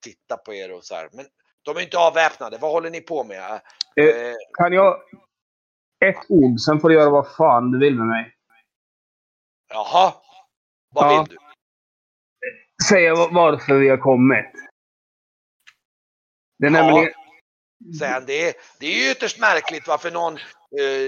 [0.03, 1.09] tittar på er och så här.
[1.13, 1.25] Men
[1.61, 2.57] de är inte avväpnade.
[2.57, 3.39] Vad håller ni på med?
[3.39, 5.01] Eh, Eh, Kan jag...
[6.05, 8.35] Ett ord, sen får du göra vad fan du vill med mig.
[9.69, 10.13] jaha,
[10.93, 11.21] vad Ja.
[11.29, 11.37] vill du?
[12.89, 14.45] säga va- varför vi har kommit.
[16.59, 16.83] Det är Ja.
[16.83, 17.13] nämligen...
[17.99, 20.33] Sen det, det är ju ytterst märkligt varför någon
[20.79, 21.05] eh,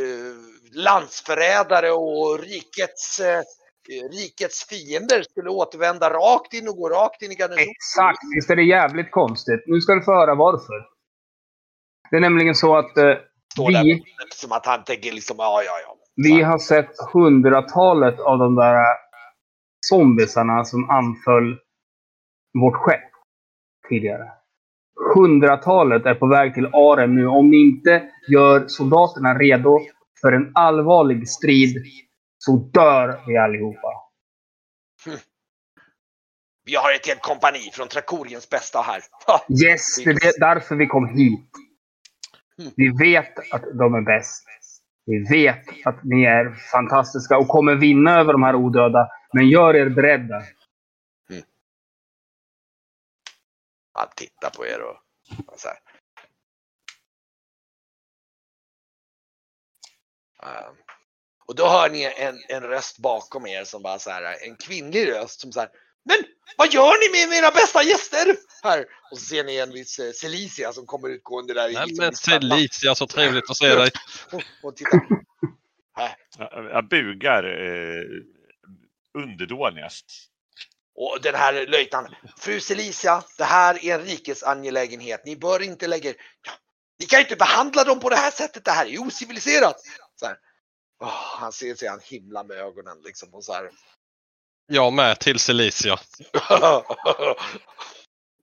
[0.00, 0.34] eh,
[0.72, 3.42] landsförrädare och rikets, eh,
[4.12, 7.68] rikets fiender skulle återvända rakt in och gå rakt in i garnisonen.
[7.70, 8.18] Exakt!
[8.34, 9.60] Visst är det jävligt konstigt.
[9.66, 10.86] Nu ska du få höra varför.
[12.10, 13.14] Det är nämligen så att eh,
[13.52, 14.02] Står där vi,
[14.34, 15.96] som att han tänker liksom, ja, ja, ja.
[16.16, 18.84] vi har sett hundratalet av de där
[19.88, 21.58] zombisarna som anföll
[22.60, 23.10] vårt skepp
[23.88, 24.32] tidigare.
[25.14, 27.26] Hundratalet är på väg till Arem nu.
[27.26, 29.80] Om ni inte gör soldaterna redo
[30.20, 31.76] för en allvarlig strid
[32.38, 33.88] så dör vi allihopa.
[36.66, 39.02] Vi har ett helt kompani från Trakoriens bästa här.
[39.26, 39.44] Ha!
[39.64, 41.50] Yes, det är därför vi kom hit.
[42.76, 44.44] Vi vet att de är bäst.
[45.06, 49.08] Vi vet att ni är fantastiska och kommer vinna över de här odöda.
[49.34, 50.42] Men gör er beredda.
[53.92, 54.96] Han tittar på er och,
[55.46, 55.78] och så här.
[60.42, 60.74] Ehm,
[61.46, 65.08] och då hör ni en, en röst bakom er som bara så här, en kvinnlig
[65.08, 65.68] röst som så här.
[66.04, 66.16] Men
[66.56, 68.36] vad gör ni med mina bästa gäster?
[68.62, 68.84] Här.
[69.10, 71.72] Och så ser ni en viss eh, Celicia som kommer utgående där.
[71.72, 72.14] Nej liksom men.
[72.14, 73.90] Celicia, så trevligt att se dig.
[74.32, 75.00] Och, och tittar.
[75.96, 76.16] Här.
[76.38, 78.33] Jag, jag bugar eh,
[79.14, 80.30] underdånigast.
[80.96, 82.14] Och den här löjtnanten.
[82.36, 85.22] Fru Celicia, det här är en rikes angelägenhet.
[85.24, 86.16] Ni bör inte lägga er...
[86.46, 86.52] Ja,
[87.00, 88.64] ni kan ju inte behandla dem på det här sättet.
[88.64, 89.76] Det här är ociviliserat.
[90.14, 90.36] Så här.
[91.02, 93.70] Åh, han ser sig han himla med ögonen liksom och så här.
[94.66, 95.92] Jag med till Celicia.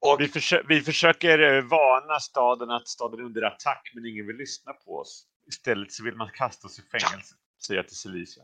[0.02, 4.28] och Vi, försö- vi försöker eh, varna staden att staden är under attack, men ingen
[4.28, 5.26] vill lyssna på oss.
[5.48, 7.36] Istället så vill man kasta oss i fängelse,
[7.68, 8.44] säger jag till Celicia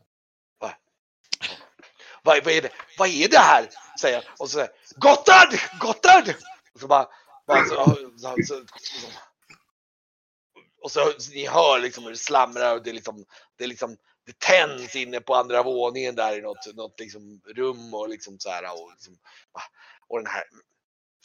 [2.23, 2.69] vad, vad, är det?
[2.97, 3.69] vad är det här?
[4.01, 4.25] Säger han.
[4.39, 5.60] Och så säger han Gotthard!
[5.80, 6.36] Gotthard!
[6.73, 7.08] Och så bara...
[7.47, 9.08] bara så, så, så, så,
[10.82, 13.25] och så ni hör liksom hur det slamrar och det är liksom,
[13.58, 17.93] det är liksom det tänds inne på andra våningen där i något, något liksom rum
[17.93, 19.17] och liksom så här och, liksom,
[20.08, 20.43] och den här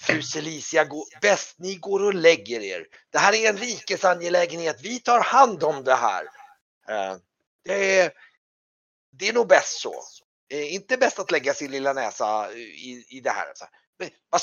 [0.01, 0.87] Fru Celicia,
[1.21, 2.87] bäst ni går och lägger er.
[3.11, 4.81] Det här är en rikesangelägenhet.
[4.83, 6.25] Vi tar hand om det här.
[6.89, 7.17] Eh,
[7.65, 8.13] det, är,
[9.11, 9.95] det är nog bäst så.
[10.53, 13.53] Eh, inte bäst att lägga sin lilla näsa eh, i, i det här.
[13.55, 14.41] Så, här, men, vad,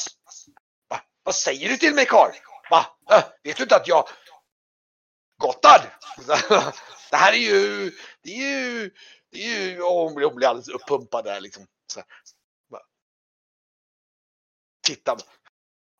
[0.87, 2.31] vad, vad säger du till mig karl?
[2.69, 2.85] Va?
[3.11, 4.07] Äh, vet du inte att jag...
[5.37, 5.81] Gotthard!
[7.11, 7.91] Det här är ju...
[8.21, 8.91] Det är ju...
[9.31, 9.81] Det är ju...
[9.81, 11.67] oh, hon blir, hon blir alldeles uppumpad där liksom.
[11.93, 12.07] Så här,
[14.87, 15.17] Titta.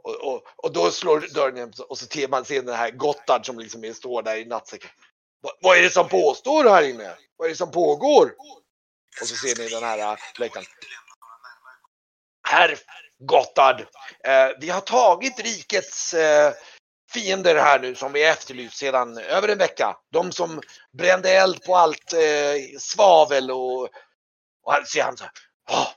[0.04, 3.46] Och, och, och då slår dörren igen och så ser man ser den här Gotthard
[3.46, 4.90] som liksom står där i nattsäcken.
[5.42, 7.18] Va, vad är det som påstår här inne?
[7.36, 8.36] Vad är det som pågår?
[9.22, 10.66] Och så ser ni den här äh, läktaren.
[12.48, 12.78] Herr
[13.20, 13.82] Gotthard,
[14.24, 16.54] eh, vi har tagit rikets eh,
[17.14, 19.98] fiender här nu som vi efterlyst sedan över en vecka.
[20.12, 20.62] De som
[20.98, 23.84] brände eld på allt eh, svavel och,
[24.64, 25.34] och här ser han så här.
[25.72, 25.88] "Ah,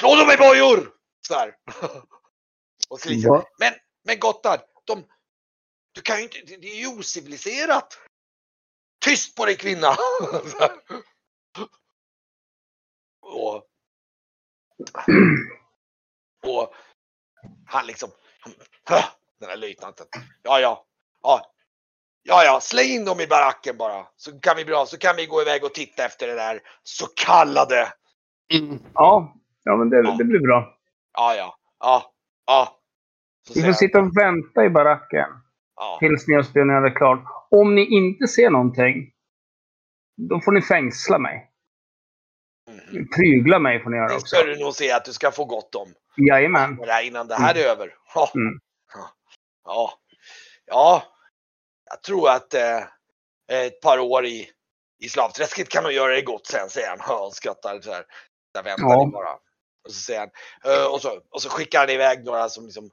[0.00, 0.90] Slå dem i bojor!
[1.28, 1.54] Så här.
[2.88, 3.44] och så liksom, Va?
[3.58, 3.74] men,
[4.04, 5.04] men Gotthard, de,
[5.92, 7.98] du kan ju inte, det är ju ociviliserat.
[9.04, 9.96] Tyst på dig kvinna!
[16.46, 16.74] och
[17.66, 18.10] han liksom,
[18.84, 19.02] han,
[19.40, 20.06] den här löjtnanten.
[20.42, 20.84] Ja, ja,
[21.22, 21.40] ja,
[22.22, 24.06] ja, ja, släng in dem i baracken bara.
[24.16, 27.06] Så kan vi bra, så kan vi gå iväg och titta efter det där så
[27.26, 27.92] kallade.
[28.94, 30.76] Ja, ja men det, det blir bra.
[31.12, 32.12] Ja, ja, ja,
[32.46, 32.80] ja.
[33.46, 35.28] Så Vi får han, sitta och vänta i baracken
[35.76, 35.96] ja.
[36.00, 37.24] tills ni har spionerat klart.
[37.50, 39.12] Om ni inte ser någonting,
[40.16, 41.50] då får ni fängsla mig.
[43.16, 44.26] Prygla mig får ni göra Det också.
[44.36, 45.94] ska du nog se att du ska få gott om.
[46.28, 46.76] Jajamän.
[46.76, 47.94] det här innan det här är över.
[48.14, 48.30] Ja.
[48.34, 48.58] Mm.
[49.64, 49.92] Ja.
[50.66, 51.02] ja,
[51.90, 52.78] jag tror att eh,
[53.52, 54.48] ett par år i,
[55.02, 58.04] i slavträsket kan nog göra det gott sen, säger han Ja, och skrattar så här.
[58.54, 59.04] Där väntar Ja.
[59.04, 59.32] ni bara.
[59.84, 60.30] Och så säger han,
[60.74, 62.90] eh, och så, och så skickar han iväg några som liksom,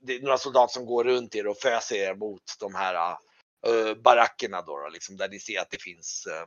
[0.00, 2.94] det är några soldater som går runt er och föser er mot de här
[3.66, 6.46] eh, barackerna då, då liksom, där ni ser att det finns eh,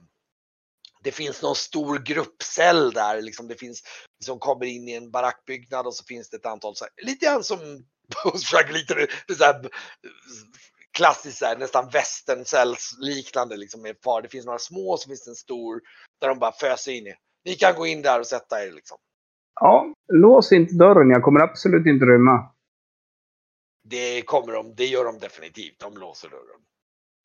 [1.07, 3.83] det finns någon stor gruppcell där, liksom det finns
[4.25, 7.25] som kommer in i en barackbyggnad och så finns det ett antal, så här, lite
[7.25, 7.59] grann som
[8.73, 9.69] lite så här,
[10.97, 14.21] klassiskt så här, nästan västerncells liknande liksom med par.
[14.21, 15.81] Det finns några små och så finns det en stor
[16.21, 17.13] där de bara föser in i.
[17.45, 18.97] Ni kan gå in där och sätta er liksom.
[19.59, 21.09] Ja, lås inte dörren.
[21.09, 22.51] Jag kommer absolut inte rymma.
[23.83, 25.79] Det kommer de, det gör de definitivt.
[25.79, 26.61] De låser dörren.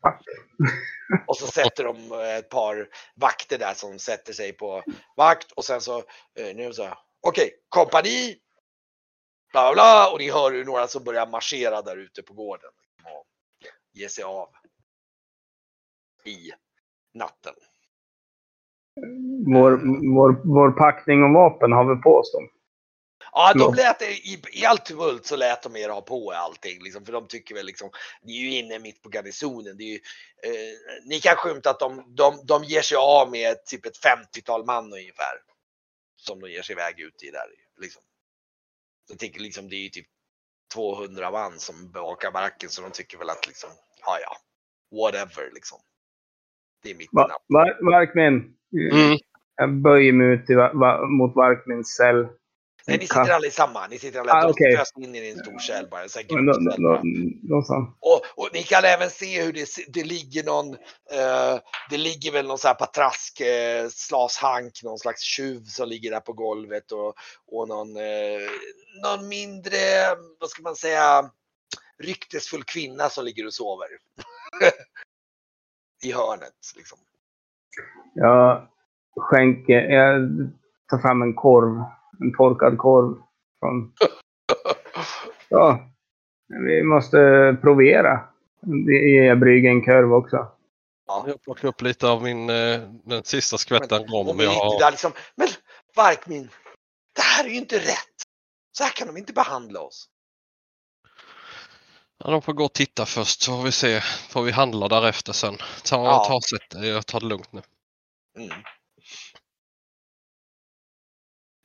[1.26, 4.82] Och så sätter de eh, ett par vakter där som sätter sig på
[5.16, 6.88] vakt och sen så, eh, nu så,
[7.20, 8.36] okej, kompani,
[9.52, 12.70] bla bla bla och ni hör hur några som börjar marschera där ute på gården.
[13.04, 13.26] Och
[13.92, 14.48] ge sig av.
[16.24, 16.52] I
[17.14, 17.54] natten.
[19.46, 19.70] Vår,
[20.14, 22.48] vår, vår packning och vapen har vi på oss dem.
[23.34, 26.82] Ja, de lät er, i, i allt tumult så lät de er ha på allting.
[26.82, 27.90] Liksom, för de tycker väl liksom,
[28.22, 29.76] ni är ju inne mitt på garnisonen.
[29.76, 30.00] Det är ju,
[30.42, 34.64] eh, ni kan skymta att de, de, de ger sig av med typ ett 50-tal
[34.64, 35.34] man ungefär.
[36.16, 37.46] Som de ger sig iväg ut i där.
[37.80, 38.02] Liksom.
[39.08, 40.06] Jag tänker liksom det är ju typ
[40.74, 43.70] 200 man som bevakar baracken så de tycker väl att liksom,
[44.06, 44.36] ja ja,
[44.98, 45.78] whatever liksom.
[46.82, 48.56] Det är mitt var, Varkmin.
[48.92, 49.18] Mm.
[49.56, 52.28] Jag böjer mig ut i, va, va, mot Varkmins cell.
[52.86, 53.86] Nej, ni sitter alla i samma.
[53.86, 56.08] Ni sitter alla Ah, fös in i en stor cell bara.
[56.08, 57.00] Sån här då,
[57.54, 57.94] då så.
[58.00, 60.74] Och, och ni kan även se hur det, det ligger någon,
[61.12, 66.10] eh, det ligger väl någon sån här patrask, eh, slashank, någon slags tjuv som ligger
[66.10, 67.14] där på golvet och,
[67.52, 68.50] och någon, eh,
[69.02, 69.76] någon mindre,
[70.40, 71.30] vad ska man säga,
[71.98, 73.88] ryktesfull kvinna som ligger och sover.
[76.02, 76.98] I hörnet liksom.
[78.14, 78.68] Jag
[79.16, 80.30] skänker, jag
[80.90, 81.84] tar fram en korv.
[82.22, 83.14] En torkad korv.
[83.60, 83.92] Från,
[85.48, 85.88] ja,
[86.66, 87.18] vi måste
[87.60, 88.20] provera.
[88.86, 90.48] Det ger jag Brygge en korv också.
[91.26, 94.78] Jag plockar upp lite av min, eh, den sista skvätten rom jag sitter har.
[94.80, 95.48] där liksom, men
[95.96, 96.50] Varkmin,
[97.14, 98.16] det här är ju inte rätt.
[98.72, 100.08] Så här kan de inte behandla oss.
[102.24, 104.00] Ja, de får gå och titta först så får vi se.
[104.30, 105.56] Får vi handla därefter sen.
[105.84, 106.24] Ta, Ja.
[106.28, 106.84] ta sätt.
[106.84, 107.62] Jag tar det lugnt nu.
[108.38, 108.50] Mm.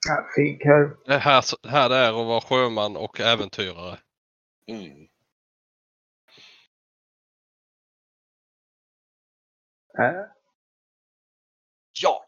[0.08, 0.98] Ja, fin korv.
[1.06, 3.98] Det är här, här det är att vara sjöman och äventyrare.
[4.68, 5.08] Mm.
[10.00, 10.26] Äh,
[12.04, 12.26] Ja.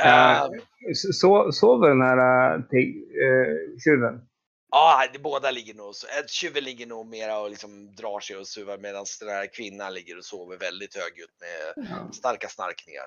[0.00, 0.42] Äh.
[0.42, 0.48] Eh,
[0.94, 2.18] Så, sover den här
[2.54, 4.28] äh, äh, tjuven?
[4.70, 6.06] Ja, det, båda ligger nog så.
[6.06, 9.94] eh, Tjuven ligger nog mera och liksom drar sig och suvar medan den här kvinnan
[9.94, 12.12] ligger och sover väldigt högljutt med Ja.
[12.12, 13.06] starka snarkningar.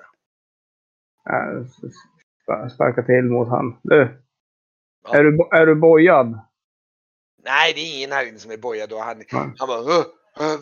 [1.30, 1.66] Äh,
[2.76, 3.80] sparka till mot han.
[3.84, 4.22] Du,
[5.04, 5.16] Ja.
[5.18, 6.40] är, du, är du bojad?
[7.44, 9.28] Nej, det är ingen här inne som är bojad och han, Nej.
[9.58, 10.06] han bara "Åh,
[10.40, 10.56] åh,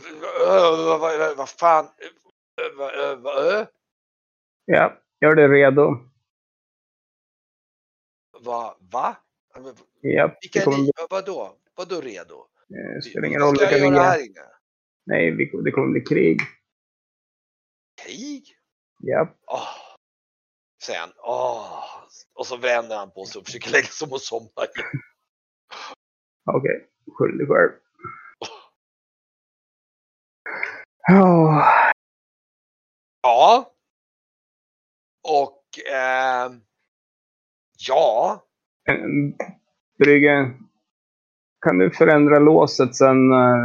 [0.49, 1.85] åh, vad- vad- vad fan.
[2.77, 3.67] Vad- vad-
[4.65, 5.97] Ja, gör dig redo.
[8.39, 9.17] Vad, va?
[10.01, 10.91] Ja, Vilka kommer, ni?
[11.09, 11.57] Vadå?
[11.75, 12.45] Vadå redo?
[12.95, 14.09] det spelar ingen Vad roll ska jag göra är.
[14.09, 14.41] här inne?
[15.05, 15.31] Nej,
[15.63, 16.39] det kommer bli krig.
[18.05, 18.43] Krig?
[18.99, 19.35] Ja.
[19.47, 19.67] Åh.
[20.89, 21.09] Han.
[21.17, 21.83] Åh.
[22.33, 25.01] Och så vänder han på sig och försöker lägga sig om och somna igen.
[26.51, 27.71] Okej, skyll dig själv.
[31.07, 31.65] Ja,
[33.21, 33.69] Ja.
[35.27, 36.61] Och ehm,
[37.87, 38.43] ja.
[38.89, 39.37] en-
[39.99, 40.53] Brygge.
[41.65, 43.57] Kan du förändra låset sen när,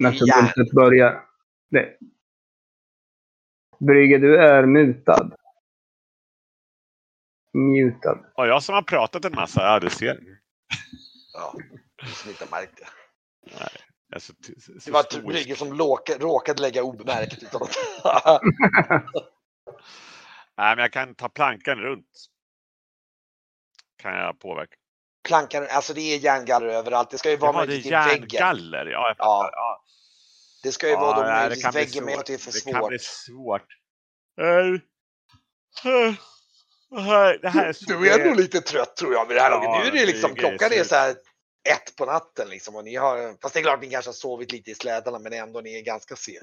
[0.00, 0.34] när Ja.
[0.36, 1.24] tumultet börjar?
[1.70, 1.98] Det.
[3.86, 5.30] Brygge, du är mutad.
[7.52, 8.18] Mutad.
[8.34, 10.20] Och jag som har pratat en massa, ja du ser.
[11.34, 11.54] ja.
[12.06, 12.86] Som inte märkt det.
[14.14, 15.22] Alltså, t- så Det var.
[15.26, 17.62] Brygge som låka, råkade lägga obemärkt utan
[18.04, 18.40] att...
[20.56, 22.26] Nej, men jag kan ta plankan runt.
[24.02, 24.76] Kan jag påverka.
[25.28, 27.10] Plankan, alltså det är järngaller överallt.
[27.10, 28.28] Det ska ju vara det är möjligt till väggen.
[28.30, 28.86] järngaller.
[28.86, 29.50] Ja, jag Ja.
[29.52, 29.84] Ja.
[30.64, 32.26] Det ska ju vara Ja, då nej, det möjligt kan bli väggen men svårt.
[32.26, 33.60] det är för Det kan bli svårt.
[33.60, 33.68] svårt.
[36.90, 37.88] Det här, det är svårt.
[37.88, 39.82] Du är nog lite trött tror jag vid det här Ja, laget.
[39.82, 41.10] Nu är det det liksom, är klockan är så här
[41.68, 44.52] ett på natten liksom och ni har, fast det är klart ni kanske har sovit
[44.52, 46.40] lite i slädarna men ändå ni är ganska sega.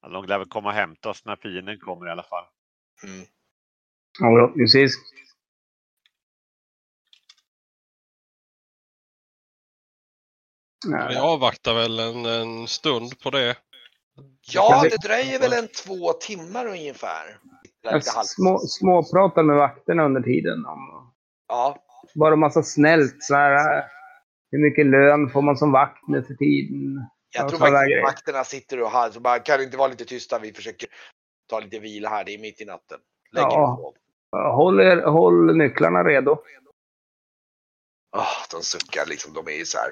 [0.00, 2.44] Ja, De lär väl komma och hämta oss när fienden kommer i alla fall.
[3.04, 3.20] Mm.
[4.20, 4.94] Ja, Förhoppningsvis.
[11.08, 13.56] Vi avvaktar väl en, en stund på det.
[14.52, 17.38] Ja, det dröjer väl en två timmar ungefär.
[18.24, 20.66] Små, småpratar med vakterna under tiden.
[20.66, 21.12] Om,
[21.48, 21.78] Ja,
[22.14, 23.16] bara massa snällt.
[23.22, 23.84] Så här,
[24.50, 27.06] hur mycket lön får man som vakt nu för tiden?
[27.34, 30.04] jag Ja, tror faktiskt vakterna sitter och har, så bara, kan det inte vara lite
[30.04, 30.38] tysta?
[30.38, 30.88] Vi försöker
[31.50, 32.98] ta lite vila här, det är mitt i natten.
[33.32, 33.76] Lägg Ja.
[33.76, 33.94] på.
[34.38, 36.36] Håll, er, håll nycklarna redo.
[38.16, 39.90] Ah, de suckar liksom, de är ju så här.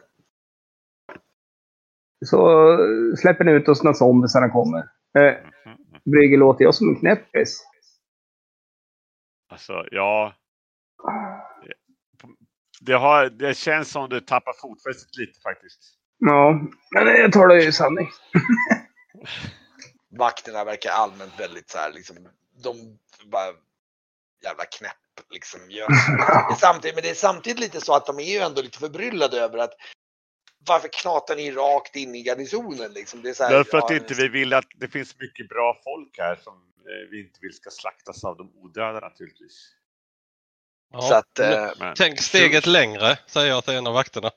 [2.26, 2.78] Så
[3.16, 4.78] släpper ni ut oss när zombisarna kommer.
[5.18, 5.34] Eh,
[5.66, 6.00] Mhm, mhm.
[6.04, 7.62] Brygge, låter jag som en knäppis?
[9.48, 10.34] Alltså, ja.
[12.80, 15.80] Det, har, det känns som du tappar fotfästet lite faktiskt.
[16.18, 16.60] Ja,
[16.94, 18.08] men jag tar det i sanning.
[20.18, 22.16] Vakterna verkar allmänt väldigt så här liksom,
[22.62, 22.98] de
[23.30, 23.52] bara
[24.42, 24.92] jävla knäpp,
[25.30, 25.86] Liksom, ja.
[26.48, 28.78] det är samtidigt, men det är samtidigt lite så att de är ju ändå lite
[28.78, 29.72] förbryllade över att
[30.66, 32.92] varför knatar ni rakt in i garnisonen?
[32.92, 33.22] Liksom?
[33.22, 35.80] Det är så här, Därför att ja, inte vi vill att det finns mycket bra
[35.84, 39.72] folk här som eh, vi inte vill ska slaktas av de odöda naturligtvis.
[40.92, 44.30] Ja, Så att, men Men, Tänk steget längre, säger jag till en av vakterna.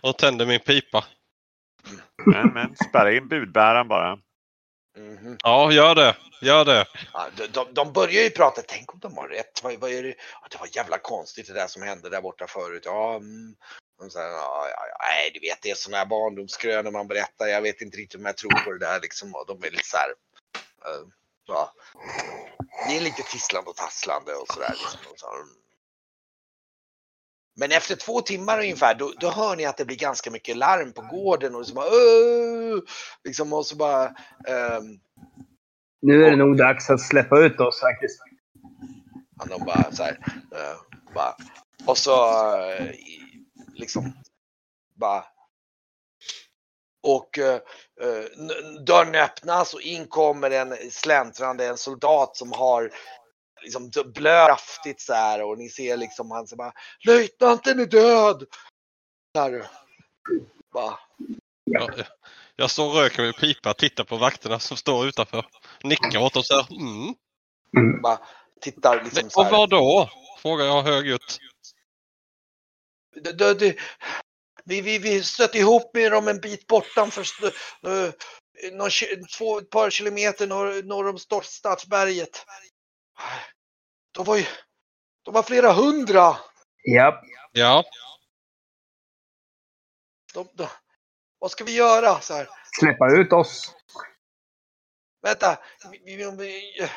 [0.00, 1.04] Och tänder min pipa.
[2.26, 4.18] men, men spärra in budbäraren bara.
[4.98, 5.36] mhm.
[5.42, 6.16] Ja, gör det.
[6.40, 6.86] Gör det.
[7.12, 9.62] Ja, de, de, de börjar ju prata, tänk om de har rätt.
[9.62, 10.14] Vad, vad är det?
[10.42, 12.82] Ja, det var jävla konstigt det där som hände där borta förut.
[12.84, 13.54] Ja, mm.
[13.98, 17.08] Och så här, ja, ja, ja, nej, du vet det är sådana här barndomskrönor man
[17.08, 17.46] berättar.
[17.46, 19.34] Jag vet inte riktigt om jag tror på det där liksom.
[19.34, 20.08] Och de är lite så här.
[20.84, 21.06] eh,
[21.46, 21.72] ja.
[22.88, 24.70] Det är lite tisslande och tasslande och sådär.
[24.70, 25.00] Liksom.
[25.12, 25.26] Och så.
[27.56, 30.92] Men efter två timmar ungefär, då, då hör ni att det blir ganska mycket larm
[30.92, 32.80] på gården och så bara, "Åh!"
[33.24, 34.06] liksom och så bara,
[34.48, 35.00] ehm,
[36.02, 38.20] Nu är det nog dags att släppa ut oss faktiskt.
[39.38, 40.18] Ja, de bara så här.
[40.52, 40.76] eh,
[41.14, 41.36] bara.
[41.86, 42.12] Och så
[42.92, 43.20] i-
[43.74, 44.12] liksom
[44.94, 45.24] bara.
[47.02, 47.60] Och eh,
[48.00, 48.24] eh,
[48.86, 52.90] dörren öppnas och in kommer en släntrande en soldat som har
[53.62, 56.72] liksom kraftigt så här och ni ser liksom han så bara
[57.06, 58.44] löjtnanten är död.
[59.36, 59.66] Så här.
[60.72, 60.98] Bara,
[61.64, 61.90] Ja,
[62.56, 65.46] jag står och röker min pipa, tittar på vakterna som står utanför.
[65.82, 66.66] Nickar åt oss här.
[66.70, 67.14] Mm.
[67.76, 68.02] Mm.
[68.02, 68.18] bara
[68.60, 69.52] tittar liksom så Och här.
[69.52, 70.10] vad då?
[70.38, 71.38] Frågar jag högljutt.
[73.14, 73.76] Det, det, det,
[74.64, 77.24] vi, vi, vi stötte ihop med dem en bit bortanför,
[77.86, 78.12] uh,
[78.72, 82.46] någon, ki- två, ett par kilometer norr, norr om Stadsberget.
[84.12, 84.44] De var ju,
[85.24, 86.36] de var flera hundra.
[86.94, 87.24] Japp.
[87.52, 87.84] Ja,
[90.34, 90.68] De, de,
[91.38, 92.20] vad ska vi göra?
[92.20, 92.48] Så här,
[92.80, 93.74] Släppa ut oss.
[95.22, 95.58] vänta,
[95.90, 96.88] vi, vi, vi,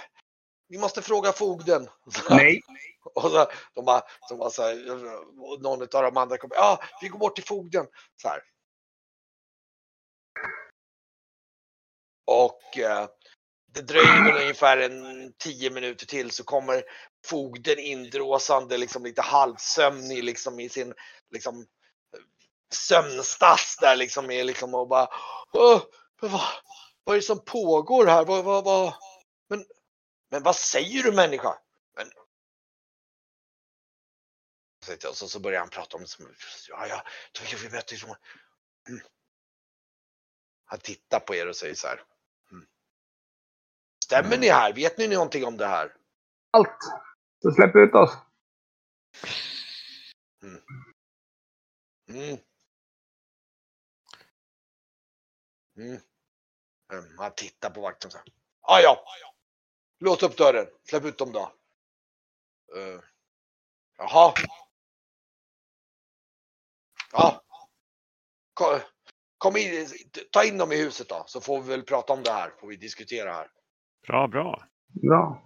[0.68, 1.90] vi måste fråga fogden.
[2.30, 2.62] Nej.
[3.16, 5.06] Och så, de bara, de bara så här,
[5.40, 7.86] och någon av de andra kommer, ja, vi går bort till fogden.
[8.22, 8.42] Så här.
[12.26, 13.08] Och eh,
[13.74, 16.84] det dröjer väl ungefär en tio minuter till så kommer
[17.26, 20.94] fogden indråsande, liksom lite halvsömnig liksom i sin
[21.32, 21.66] liksom
[22.72, 25.08] sömnstass där liksom är liksom och bara,
[25.52, 25.82] vad,
[27.04, 28.26] vad är det som pågår här?
[28.26, 28.94] Vad, vad, vad?
[29.50, 29.66] Men,
[30.30, 31.60] men vad säger du människa?
[31.96, 32.08] Men,
[35.10, 36.06] och så, så börjar han prata om
[36.70, 37.04] ja, ja,
[37.64, 38.16] vi bättre som,
[38.90, 39.02] mm.
[40.66, 42.04] Han tittar på er och säger så här.
[42.52, 42.68] Mm.
[44.04, 44.74] Stämmer ni här?
[44.74, 45.96] Vet ni någonting om det här?
[46.52, 46.80] Allt.
[47.42, 48.18] Så släpp ut oss.
[50.44, 50.62] Mm.
[52.10, 52.38] Mm.
[56.92, 58.28] Mm, Han tittar på vakten så här.
[58.62, 59.04] Ah, ja,
[60.00, 60.68] låt upp dörren.
[60.84, 61.52] Släpp ut dem då.
[62.78, 63.02] Uh.
[63.98, 64.34] Jaha.
[67.12, 67.42] Ja.
[68.54, 68.80] Kom,
[69.38, 69.88] kom in,
[70.32, 72.54] ta in dem i huset då, så får vi väl prata om det här.
[72.60, 73.52] Får vi diskutera här.
[74.08, 74.64] Bra, bra.
[74.88, 75.44] Bra.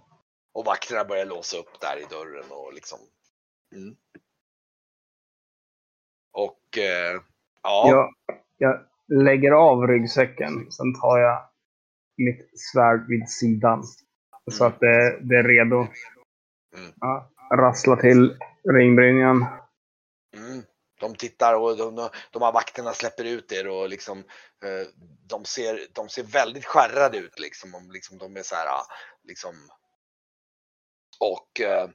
[0.52, 2.98] Och vakterna börjar låsa upp där i dörren och liksom.
[3.74, 3.96] Mm.
[6.32, 7.20] Och eh,
[7.62, 7.88] ja.
[7.88, 8.14] Jag,
[8.58, 8.86] jag
[9.24, 10.70] lägger av ryggsäcken.
[10.70, 11.48] Sen tar jag
[12.16, 13.84] mitt svärd vid sidan.
[14.50, 15.76] Så att det, det är redo.
[16.76, 16.92] Mm.
[17.00, 18.38] Ja, rassla till
[18.72, 19.46] ringbrynjan.
[20.36, 20.62] Mm.
[21.00, 24.18] De tittar och de, de, de här vakterna släpper ut er och liksom
[24.64, 24.86] eh,
[25.26, 27.74] de ser, de ser väldigt skärrade ut liksom.
[27.74, 28.68] Om, liksom de är så här
[29.24, 29.54] liksom.
[31.20, 31.88] Och eh,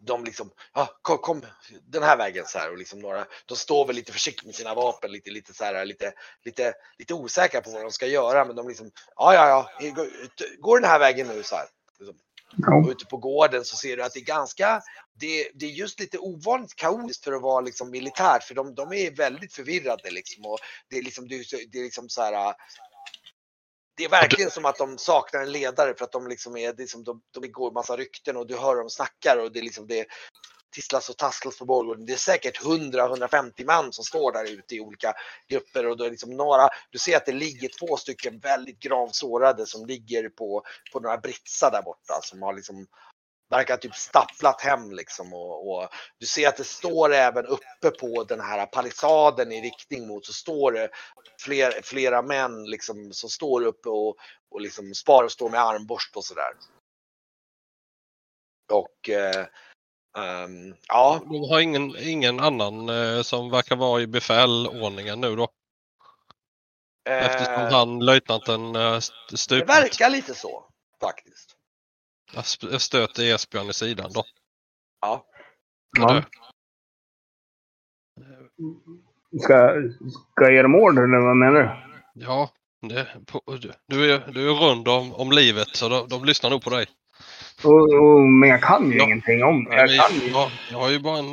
[0.00, 1.42] de liksom, ja kom, kom
[1.86, 4.74] den här vägen så här och liksom några, de står väl lite försiktigt med sina
[4.74, 6.12] vapen, lite, lite så här, lite,
[6.44, 8.44] lite, lite osäkra på vad de ska göra.
[8.44, 10.06] Men de liksom, ja, ja, ja,
[10.58, 11.66] gå, den här vägen nu så här.
[11.98, 12.16] Liksom.
[12.84, 14.82] Och ute på gården så ser du att det är ganska,
[15.14, 18.92] det, det är just lite ovanligt kaotiskt för att vara liksom militärt för de, de
[18.92, 21.34] är väldigt förvirrade liksom och det är liksom, det
[21.78, 22.54] är liksom så här.
[24.00, 26.82] Det är verkligen som att de saknar en ledare för att de liksom är, det
[26.82, 29.62] är som de, de går massa rykten och du hör dem snackar och det är
[29.62, 30.06] liksom det
[30.72, 32.06] tisslas och tasslas på bollen.
[32.06, 35.14] Det är säkert 100-150 man som står där ute i olika
[35.48, 39.14] grupper och då är liksom några, du ser att det ligger två stycken väldigt gravt
[39.14, 42.86] sårade som ligger på, på några britsar där borta som har liksom
[43.50, 45.88] verkar typ stapplat hem liksom och, och
[46.18, 50.32] du ser att det står även uppe på den här palissaden i riktning mot så
[50.32, 50.88] står det
[51.40, 54.16] fler, flera män liksom som står uppe och,
[54.50, 56.52] och liksom spar och står med armborst och sådär.
[58.72, 59.46] Och eh,
[60.18, 65.48] ehm, ja, De har ingen, ingen annan eh, som verkar vara i befälordningen nu då.
[67.08, 69.68] Eftersom eh, han, löjtnanten, eh, st- det stupat.
[69.68, 70.64] verkar lite så
[71.00, 71.56] faktiskt.
[72.32, 74.24] Jag stöter Esbjörn i sidan då.
[75.00, 75.26] Ja.
[75.98, 76.22] Ja.
[79.42, 79.74] Ska,
[80.32, 81.70] ska jag ge dem order eller vad menar du?
[82.24, 82.50] Ja,
[82.80, 86.50] det, på, du, du, är, du är rund om, om livet så de, de lyssnar
[86.50, 86.86] nog på dig.
[87.64, 89.04] Och, och, men jag kan ju Ja.
[89.04, 89.76] ingenting om det.
[89.76, 90.30] Jag kan ju.
[90.30, 91.30] jag, jag har ju bara en...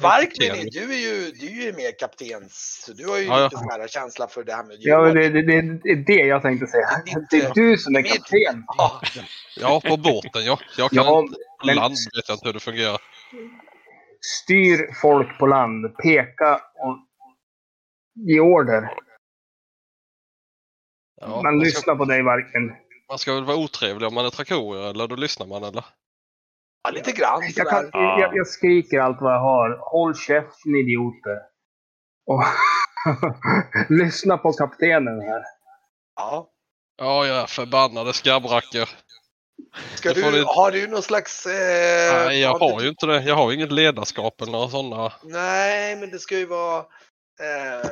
[0.00, 3.44] Varkmin, du är ju, du är ju mer kaptens, så du har ju Ja, ja.
[3.44, 6.42] lite sån här känsla för det här med Ja, det, det, det, är det jag
[6.42, 6.88] tänkte säga.
[7.30, 8.64] Det är du som är kapten.
[8.76, 9.00] Ja,
[9.60, 10.58] Ja, på båten ja.
[10.78, 11.24] Jag kan Ja,
[11.66, 12.98] men- land vet jag inte hur det fungerar.
[14.20, 16.98] Styr folk på land, peka och
[18.14, 18.88] ge order.
[21.20, 22.72] Ja, Man man, ska, lyssnar på dig varken.
[23.08, 25.84] Man ska väl vara otrevlig om man är trakorier eller då lyssnar man eller?
[26.84, 29.78] ja, lite grann Jag, kan, jag, jag skriker allt vad jag har.
[29.80, 31.38] Håll käften idioter.
[32.26, 32.42] Och
[33.88, 35.42] lyssna på kaptenen här.
[36.16, 36.50] Ja.
[36.96, 38.88] Ja, ja, förbannade skabbrackor.
[39.94, 41.46] Ska du, du- har du någon slags...
[41.46, 43.22] Eh, Nej, jag du- har ju inte det.
[43.22, 45.12] Jag har ju inget ledarskap eller några sådana.
[45.22, 46.78] Nej, men det ska ju vara...
[47.40, 47.90] Eh,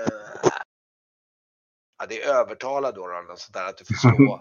[1.99, 4.41] ja, det är övertala då, då sådär att du får slå.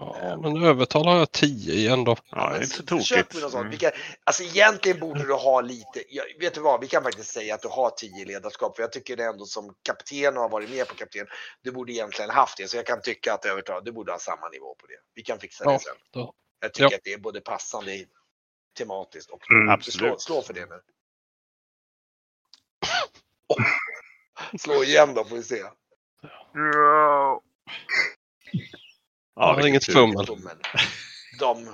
[0.00, 2.16] Ja, men övertal har jag 10 igen då.
[2.30, 3.34] Ja, det är inte så försök tokigt.
[3.34, 3.60] med något sånt.
[3.60, 3.70] Mm.
[3.70, 3.90] Vi kan,
[4.24, 7.62] alltså egentligen borde du ha lite, ja, vet du vad, vi kan faktiskt säga att
[7.62, 8.76] du har 10 ledarskap.
[8.76, 11.26] För jag tycker det ändå som kapten och har varit med på kapten,
[11.62, 12.68] du borde egentligen haft det.
[12.68, 14.98] Så jag kan tycka att övertal, du borde ha samma nivå på det.
[15.14, 15.96] Vi kan fixa det Ja, sen.
[16.10, 16.34] då.
[16.60, 16.96] Jag tycker Ja.
[16.96, 18.04] att det är både passande
[18.78, 20.20] tematiskt och Mm, du slå, absolut.
[20.20, 20.80] slå för det nu.
[24.58, 25.62] Slå igen då får vi se.
[26.54, 27.40] Ja,
[29.40, 30.26] Ja, det är vilken inget fummel.
[31.38, 31.68] De,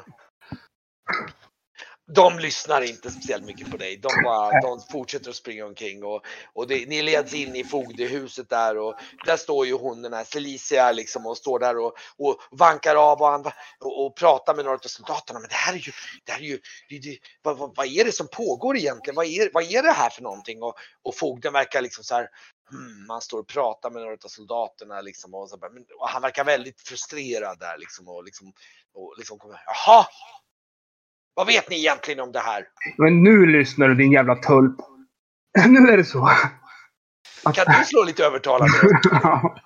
[2.08, 3.96] de lyssnar inte speciellt mycket på dig.
[3.96, 8.48] De, bara, de fortsätter att springa omkring och, och det, ni leds in i fogdehuset
[8.48, 8.94] där och
[9.26, 13.20] där står ju hon den här Celicia liksom och står där och, och vankar av
[13.20, 15.40] och, andra, och, och pratar med några av soldaterna.
[15.40, 15.92] Men det här är ju,
[16.24, 19.16] det här är ju, det, det, vad, vad, vad är det som pågår egentligen?
[19.16, 20.62] Vad är, vad är det här för någonting?
[20.62, 22.28] Och, och fogden verkar liksom så här
[22.70, 25.56] Hmm, man står och pratar med några av soldaterna liksom och, så
[25.98, 28.52] och han verkar väldigt frustrerad där liksom och liksom,
[28.94, 30.06] och liksom kommer, jaha!
[31.36, 32.68] Vad vet ni egentligen om det här?
[32.98, 34.76] Men nu lyssnar du din jävla tulp.
[35.66, 36.30] Nu är det så.
[37.54, 38.72] Kan du slå lite övertalande?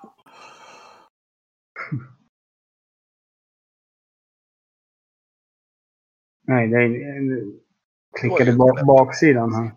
[6.47, 7.61] Nej, det är...
[8.19, 9.71] Klickade bak, baksidan här.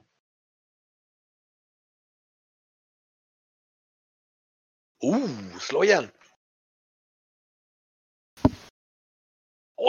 [5.03, 6.09] Oh, slå igen!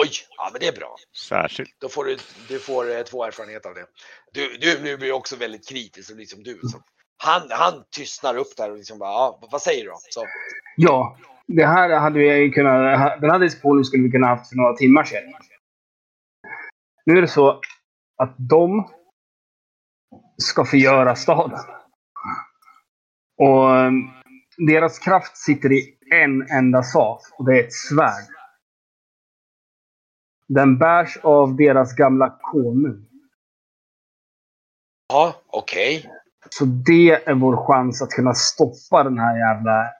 [0.02, 0.96] Oj, ja men det är bra.
[1.30, 1.70] Särskilt.
[1.80, 2.18] Då får du,
[2.48, 3.86] du får eh, två erfarenheter av det.
[4.34, 6.60] Du, du nu blir också väldigt kritisk, och liksom du.
[6.64, 6.82] Så.
[7.18, 9.98] Han, han tystnar upp där och liksom bara, ja, vad säger du då?
[10.10, 10.26] Så,
[10.76, 11.18] Ja,
[11.48, 13.22] det här hade vi kunnat...
[13.22, 15.34] Den här diskussionen skulle vi kunna haft för några timmar sedan.
[17.06, 17.62] Nu är det så
[18.18, 18.90] att de
[20.38, 21.60] ska förgöra staden.
[23.38, 23.92] Och eh,
[24.68, 28.35] deras kraft sitter i en enda sak och det är ett svärd.
[30.48, 33.08] Den bärs av deras gamla konung.
[35.08, 36.10] ja, okej.
[36.50, 39.92] Så det är vår chans att kunna stoppa den här jävla...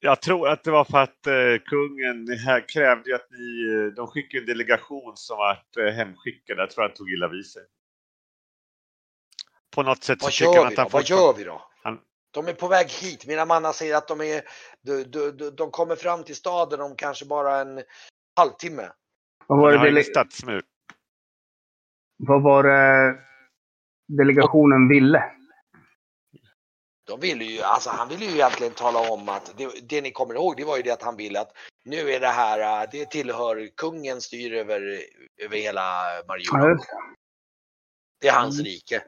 [0.00, 4.06] Jag tror att det var för att eh, kungen här krävde att ni, eh, de
[4.06, 6.58] skickade en delegation som vart eh, hemskickad.
[6.58, 7.62] Jag tror han tog illa vid sig.
[9.74, 10.82] På något sätt så Vad tycker han gör vi att då?
[10.82, 11.62] han Vad gör vi då?
[11.82, 12.00] Han-
[12.30, 13.26] De är på väg hit.
[13.26, 14.42] Mina mannar säger att de är,
[14.82, 17.82] de, de, de, de kommer fram till staden om kanske bara en
[18.36, 18.88] halvtimme.
[19.46, 20.62] Vad var det, dele...
[22.16, 23.18] Vad var det
[24.08, 25.24] delegationen ville?
[27.06, 30.34] De ville ju, alltså han ville ju egentligen tala om att det, det ni kommer
[30.34, 31.52] ihåg, det var ju det att han ville att
[31.84, 34.80] nu är det här, äh, det tillhör kungen styr över,
[35.44, 36.68] över hela Ja, Marjula.
[36.68, 36.84] just
[38.20, 38.28] det.
[38.28, 39.02] Är hans rike.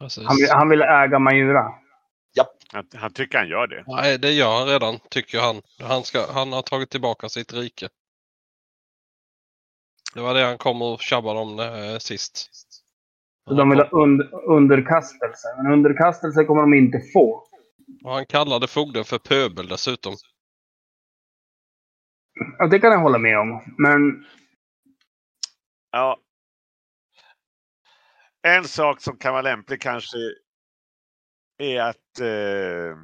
[0.00, 0.24] Precis.
[0.26, 1.72] Han, vill, han ville äga Majura.
[2.72, 3.84] Han, han tycker han gör det.
[3.86, 5.62] Nej, det gör han redan, tycker han.
[5.80, 7.88] Han, ska, han har tagit tillbaka sitt rike.
[10.14, 12.50] Det var det han kom och tjabbade om eh, sist.
[13.48, 15.48] Så de vill ha und, underkastelse.
[15.56, 17.46] Men underkastelse kommer de inte få.
[18.04, 20.14] Och han kallade fogden för pöbel dessutom.
[22.58, 23.74] Ja, det kan jag hålla med om.
[23.78, 24.24] Men
[25.94, 26.20] Ja.
[28.42, 30.16] En sak som kan vara lämplig kanske
[31.58, 32.98] är att eh,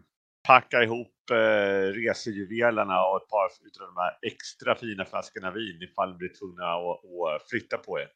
[0.46, 6.10] packa ihop eh, resejuvelerna och ett par av de här extra fina flaskorna vin ifall
[6.12, 8.08] ni blir tvungna att, att flytta på er.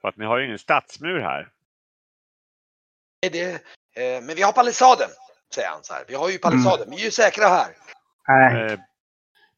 [0.00, 1.48] För att ni har ju ingen stadsmur här.
[3.26, 3.52] Är det,
[3.96, 5.08] eh, men vi har palissaden,
[5.54, 6.04] säger han så här.
[6.08, 7.76] Vi har ju palissaden, vi är ju säkra här.
[8.28, 8.72] nej.
[8.72, 8.78] Eh,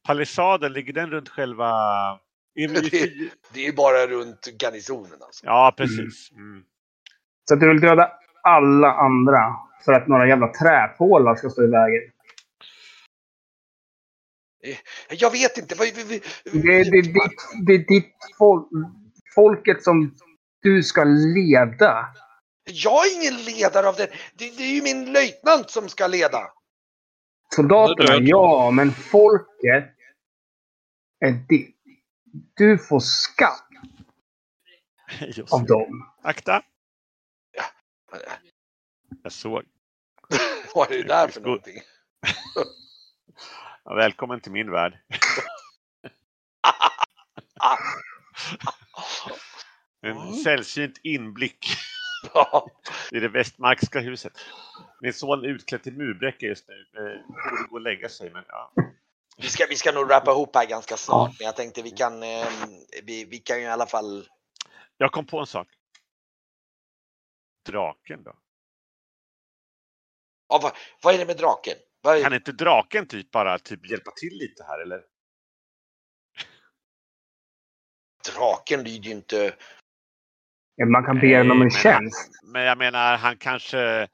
[0.07, 1.71] palissaden, ligger den runt själva
[2.53, 5.45] Det- Det är ju bara runt garnisonen alltså.
[5.45, 6.31] Ja, precis.
[6.31, 6.63] Mm.
[7.47, 8.11] Så att du vill döda
[8.43, 9.55] alla andra
[9.85, 12.11] för att några jävla träpålar ska stå i vägen.
[15.09, 15.75] Jag vet inte.
[15.75, 16.19] Vad, vad, vad,
[16.63, 18.67] Det är, det, är ditt, det är ditt folk,
[19.35, 20.15] folket som
[20.61, 22.07] du ska leda.
[22.65, 24.07] Jag är ingen ledare av den.
[24.37, 26.51] Det, det är ju min löjtnant som ska leda.
[27.55, 29.95] Soldaterna, ja, men folket
[31.19, 31.75] är ditt.
[32.53, 33.67] Du får skatt
[35.51, 36.11] av dem.
[36.21, 36.63] Akta!
[39.23, 39.63] Jag såg.
[40.75, 41.81] Vad är det där för någonting?
[43.83, 44.97] Ja, välkommen till min värld.
[50.01, 50.33] En Mm.
[50.33, 51.65] sällsynt inblick
[53.11, 54.33] i det västmarkska huset.
[55.01, 56.73] Min son är utklädd till murbräcka just nu.
[56.93, 58.73] Eh, borde gå och lägga sig, men ja.
[59.37, 62.23] Vi ska, vi ska nog rappa ihop här ganska snart, men jag tänkte vi kan,
[62.23, 62.47] eh,
[63.03, 64.27] vi, vi kan ju i alla fall.
[64.97, 65.67] Jag kom på en sak.
[67.65, 68.33] Draken då?
[70.51, 70.71] Ja, vad,
[71.03, 71.73] vad är det med draken?
[72.01, 75.01] Vad är, Kan inte draken typ bara typ hjälpa till lite här eller?
[78.35, 79.55] draken lyder ju inte.
[80.85, 82.31] Man kan be dem om en tjänst.
[82.41, 84.07] Han, men jag menar, han kanske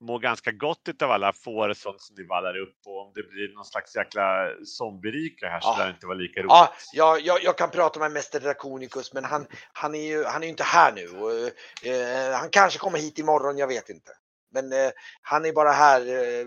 [0.00, 3.22] mår ganska gott utav alla får och sånt som ni vallar upp och om det
[3.22, 5.78] blir någon slags jäkla zombierike här så Ja.
[5.78, 6.50] lär det inte vara lika roligt.
[6.50, 10.42] Ja, jag, jag, jag kan prata med Mäster Draconicus, men han, han är ju han
[10.42, 11.08] är ju inte här nu.
[11.08, 11.32] Och,
[11.86, 14.12] eh, han kanske kommer hit imorgon, jag vet inte.
[14.56, 14.90] Men eh,
[15.22, 16.00] han är bara här.
[16.06, 16.46] Eh,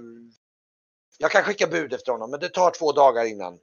[1.18, 3.60] jag kan skicka bud efter honom, men det tar två dagar innan.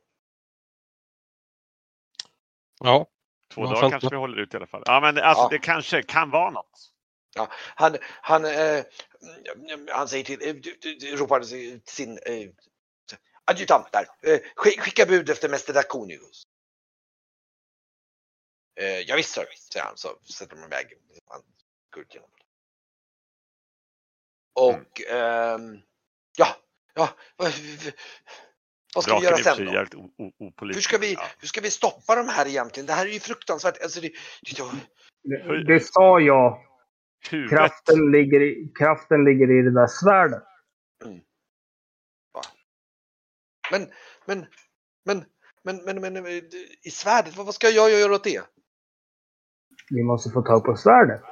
[2.81, 3.07] Ja,
[3.55, 4.83] Två dagar fan- kanske vi håller ut i alla fall.
[4.87, 5.49] Ja, men alltså Ja.
[5.49, 6.93] det kanske kan vara något.
[7.75, 8.85] Han, han, eh,
[9.93, 12.51] han säger till, eh, ropar till sin eh,
[13.45, 14.07] adjutant där.
[14.23, 16.43] Eh, skick- skicka bud efter Mäster Draconicus.
[18.81, 20.87] Eh, ja, visst sir, säger han så sätter de iväg.
[21.27, 21.43] Han
[21.95, 22.31] går ut genom.
[24.57, 25.79] Och ehm,
[26.39, 26.47] ja,
[26.95, 27.53] ja, vad,
[28.95, 29.73] vad ska vi Draken göra är i och för sen då?
[29.73, 31.27] jävligt Hur ska, vi, Ja.
[31.39, 32.87] hur ska vi stoppa de här egentligen?
[32.87, 33.83] Det här är ju fruktansvärt.
[33.83, 34.11] Alltså det,
[34.43, 34.57] det,
[35.23, 36.63] Det, det sa jag.
[37.31, 37.51] Huvudet.
[37.59, 40.43] Kraften ligger, i, kraften ligger i det där svärdet.
[43.71, 43.91] Men,
[44.27, 44.47] men,
[45.05, 45.25] men,
[45.65, 46.27] men, men, men, men
[46.83, 48.43] i svärdet, vad vad ska jag göra åt det?
[49.91, 51.23] Vi måste få tag på svärdet.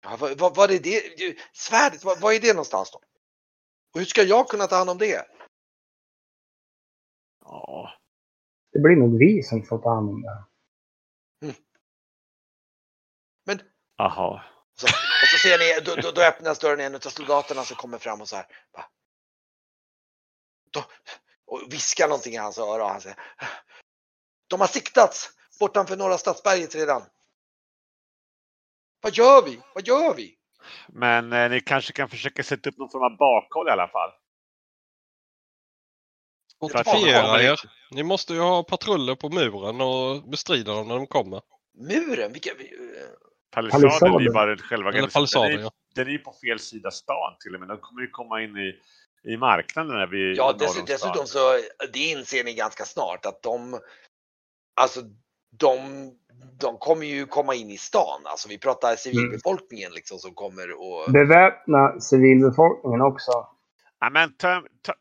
[0.00, 1.36] Ja, vad, vad, vad är det?
[1.52, 2.98] Svärdet, vad, vad är det någonstans då?
[3.94, 5.26] Och hur ska jag kunna ta hand om det?
[7.44, 7.92] Ja,
[8.72, 10.44] Det blir nog vi som får ta hand om det.
[13.46, 13.60] Men,
[13.98, 14.44] aha.
[14.74, 17.98] så, och så ser ni, då, då, då öppnas dörren en av soldaterna som kommer
[17.98, 18.46] fram och så här.
[18.72, 18.84] Va?
[21.46, 23.18] Och viskar någonting i hans öra och han säger.
[24.48, 25.30] De har siktats
[25.60, 27.02] bortanför Norra Stadsberget redan.
[29.00, 29.60] Vad gör vi?
[29.74, 30.34] Vad gör vi?
[30.88, 34.10] Men eh, ni kanske kan försöka sätta upp någon form av bakhåll i alla fall.
[36.60, 37.60] Fortifiera er.
[37.90, 41.40] Ni måste ju ha patruller på muren och bestrida dem när de kommer.
[41.74, 42.32] Muren?
[42.32, 42.72] Vilka, vi-
[43.50, 44.32] Palissaden är ju Palissaden.
[44.32, 45.70] bara själva palissaden, Den är- ja.
[45.94, 47.68] Den är ju på fel sida stan till och med.
[47.68, 48.80] De kommer ju komma in i,
[49.32, 51.38] i marknaden när vi Ja, dess, dessutom så,
[51.92, 53.80] det inser ni ganska snart att de,
[54.80, 55.00] alltså
[55.50, 55.78] de,
[56.60, 58.22] de kommer ju komma in i stan.
[58.24, 61.12] Alltså vi pratar civilbefolkningen liksom som kommer och...
[61.12, 63.30] Beväpna civilbefolkningen också.
[64.00, 64.92] Ja, men töm, tö,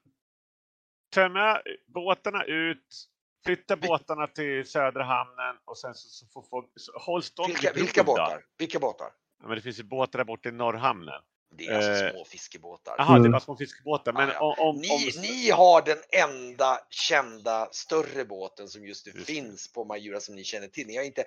[1.14, 1.62] tömma
[1.94, 3.08] båtarna ut,
[3.46, 6.72] flytta båtarna till södra hamnen och sen så, så får folk...
[6.76, 8.42] Så, håll stånd Vilka, vilka båtar?
[8.58, 9.08] Vilka båtar?
[9.42, 11.22] Ja, men det finns ju båtar där borta i norrhamnen.
[11.50, 12.96] Det är alltså Eh, små fiskebåtar.
[12.98, 13.32] Jaha, det är Mm.
[13.32, 14.14] bara små fiskebåtar.
[14.14, 14.64] Men Ja, ja.
[14.64, 14.70] om...
[14.70, 19.74] om, Ni, om ni har den enda kända större båten som just nu Just finns
[19.74, 20.88] på Majura som ni känner till.
[20.88, 21.24] Ni har inte,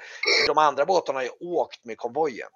[0.46, 2.48] de andra båtarna har ju åkt med konvojen.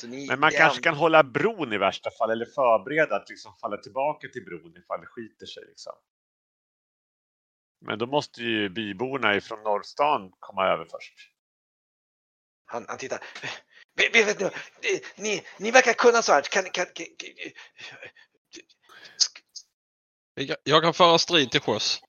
[0.00, 3.28] Så ni, men man kanske är- kan hålla bron i värsta fall eller förbereda att
[3.30, 5.62] liksom falla tillbaka till bron ifall det skiter sig.
[5.68, 5.92] Liksom.
[7.80, 11.14] Men då måste ju byborna ifrån norrstan komma över först.
[12.64, 13.18] Han, han tittar.
[13.96, 14.50] Vet, ni,
[15.16, 16.42] ni, ni verkar kunna så här.
[16.42, 17.28] Kan, kan, kan, kan,
[20.34, 22.00] Jag- Jag kan föra strid till sjöss.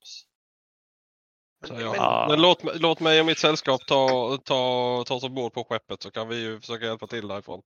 [1.66, 2.26] Så jag, men, Ja.
[2.30, 6.02] men låt, mig- låt mig och mitt sällskap ta, ta, ta oss ombord på skeppet
[6.02, 7.62] så kan vi ju försöka hjälpa till därifrån.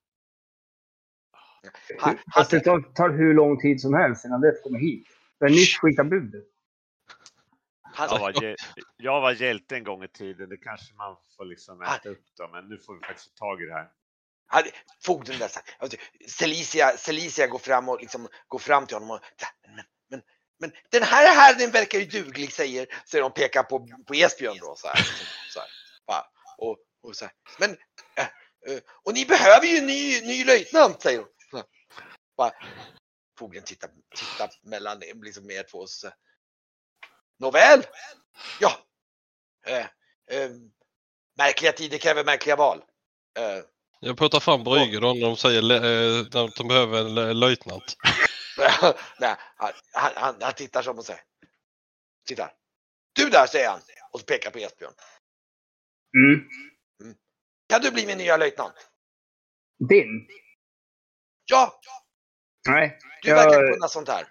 [1.99, 5.07] han, Fast det tar, tar hur lång tid som helst innan det kommer hit.
[5.39, 6.43] Har nyss skickat budet.
[7.97, 8.55] Jag var,
[8.97, 10.49] jag var hjälte en gång i tiden.
[10.49, 12.47] Det kanske man får liksom äta upp då.
[12.47, 13.89] Men nu får vi faktiskt ta tag i det här.
[15.05, 15.51] Fogden där.
[16.29, 19.21] Celicia, Celicia går fram och liksom går fram till honom och
[19.75, 20.21] men, men,
[20.59, 24.75] men den här herren verkar ju duglig säger, säger de pekar på, på Esbjörn då
[24.75, 24.95] så här.
[25.53, 26.23] Så här.
[26.57, 27.33] Och, och så här.
[27.59, 27.71] Men,
[28.15, 28.27] äh,
[28.73, 31.63] äh, och ni behöver ju en ny, ny löjtnant säger här.
[32.35, 32.51] Va?
[33.39, 36.09] Fogden tittar, tittar mellan liksom er två och så.
[37.39, 37.83] Nåväl,
[38.59, 38.71] ja.
[39.65, 39.85] Eh,
[40.31, 40.51] eh,
[41.37, 42.83] märkliga tider kräver märkliga val.
[43.99, 47.97] Jag puttar fram då när de säger le- eh, att de behöver en löjtnant.
[49.19, 51.21] Nej, han, han, han, han tittar som och säger.
[52.27, 52.51] Tittar.
[53.13, 53.79] Du där säger han
[54.11, 54.93] och pekar på Esbjörn.
[56.17, 56.47] Mm.
[57.69, 58.75] Kan du bli min nya löjtnant?
[59.89, 60.27] Din?
[61.45, 61.79] Ja,
[62.69, 62.97] Nej.
[63.21, 64.27] du Jag- verkar kunna sånt här.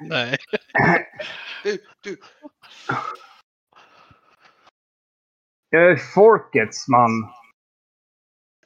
[0.00, 0.38] Nej.
[1.64, 2.16] Du, du,
[5.70, 7.10] Jag är folkets man.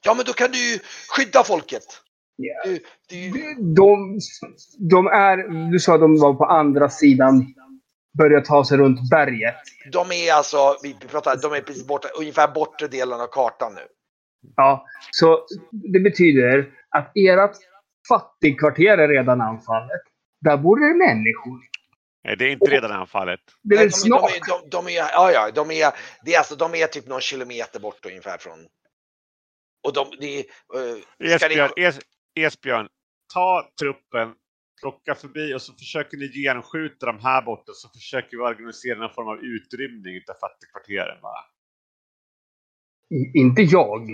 [0.04, 0.78] ja, men då kan du ju
[1.08, 1.84] skydda folket.
[2.36, 2.54] Ja.
[2.64, 2.78] Du,
[3.30, 4.18] du, De,
[4.90, 5.70] de är...
[5.72, 7.54] Du sa att de var på andra sidan.
[8.18, 9.54] Börjar ta sig runt berget.
[9.92, 13.80] de är alltså, vi pratar, de är precis borta, ungefär bortre delen av kartan nu.
[14.56, 17.56] Ja, så det betyder att ert
[18.08, 20.02] fattigkvarter är redan anfallet.
[20.40, 21.60] Där bor det människor.
[22.24, 23.40] Nej, det är inte redan anfallet.
[23.62, 24.30] Det är de, snart.
[24.30, 25.92] de, är- de, de är, ja, ja, de är,
[26.24, 28.58] det är alltså, de är typ någon kilometer bort ungefär från.
[29.86, 30.44] Och de, det är,
[31.18, 31.98] ni- Esbjörn, es,
[32.34, 32.88] Esbjörn,
[33.34, 34.34] ta truppen,
[34.80, 39.14] plocka förbi och så försöker ni genskjuta de här borta så försöker vi organisera någon
[39.14, 41.20] form av utrymning utav fattigkvarteren.
[41.22, 41.34] Va?
[43.10, 44.08] I- Inte jag.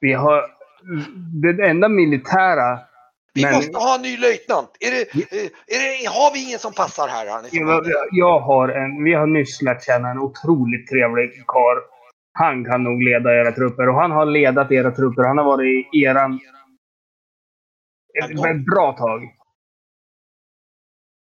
[0.00, 0.50] Vi har...
[1.42, 2.78] Det enda militära...
[3.34, 4.76] Vi Men- måste ha en ny löjtnant.
[4.80, 7.26] Är det, eh, är det, har vi ingen som passar här?
[7.26, 9.04] Jag, jag har en...
[9.04, 11.78] Vi har nyss lärt känna en otroligt trevlig karl.
[12.32, 13.88] Han kan nog leda era trupper.
[13.88, 15.22] Och han har ledat era trupper.
[15.22, 16.40] Han har varit i eran...
[18.22, 19.22] Ett, ett bra tag.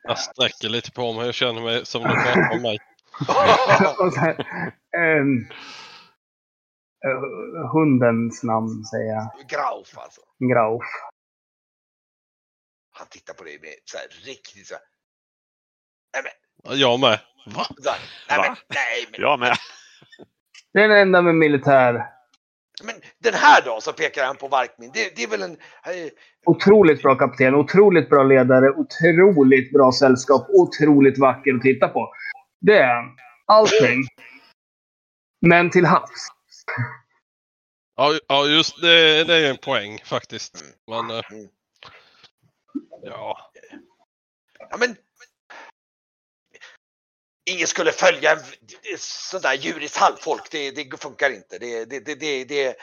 [0.03, 1.25] Jag sträcker lite på mig.
[1.25, 2.77] Jag känner mig som du pratar om mig.
[7.05, 9.29] Eh, hundens namn säger jag.
[9.49, 10.21] Grauf alltså.
[10.51, 10.83] Grauf.
[12.97, 14.83] Han tittar på dig med så här riktigt så här.
[16.13, 17.19] Nej men, Jag med.
[17.45, 17.67] Va?
[17.83, 18.57] så här, nej, men, Va?
[18.69, 19.57] nej men, Jag med.
[20.73, 21.93] Det är den enda med militär.
[22.83, 24.91] men den här då så pekar han på Varkmin.
[24.93, 26.11] Det, det är väl en, eh,
[26.45, 32.13] Otroligt bra kapten, otroligt bra ledare, otroligt bra sällskap, otroligt vacker att titta på.
[32.61, 33.17] Det är han.
[33.45, 34.03] Allting.
[35.41, 36.27] Men till havs.
[37.95, 39.23] Ja, ja just det.
[39.23, 40.63] Det är en poäng faktiskt.
[40.87, 41.47] Men eh, Mm.
[43.07, 43.51] Ja.
[44.69, 44.95] ja men.
[47.49, 48.39] Ingen skulle följa en
[48.97, 50.51] sån där djuriskt halvfolk.
[50.51, 51.57] Det, det funkar inte.
[51.57, 52.77] Det, det, det, det, det,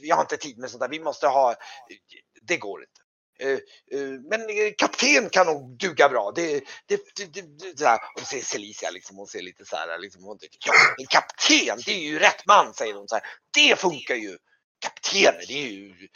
[0.00, 0.88] vi har inte tid med sånt där.
[0.88, 1.54] Vi måste ha.
[2.42, 3.00] Det går inte.
[3.38, 3.58] Eh,
[4.00, 6.32] eh, Men eh, kapten kan nog duga bra.
[6.34, 8.00] Det, det, det, det, det, så här.
[8.14, 11.78] Och ser Celicia liksom, hon ser lite så här, liksom, hon tycker, ja, en kapten,
[11.86, 13.24] det är ju rätt man, säger hon så här.
[13.54, 14.38] Det funkar ju.
[14.78, 16.08] Kaptener, det är ju...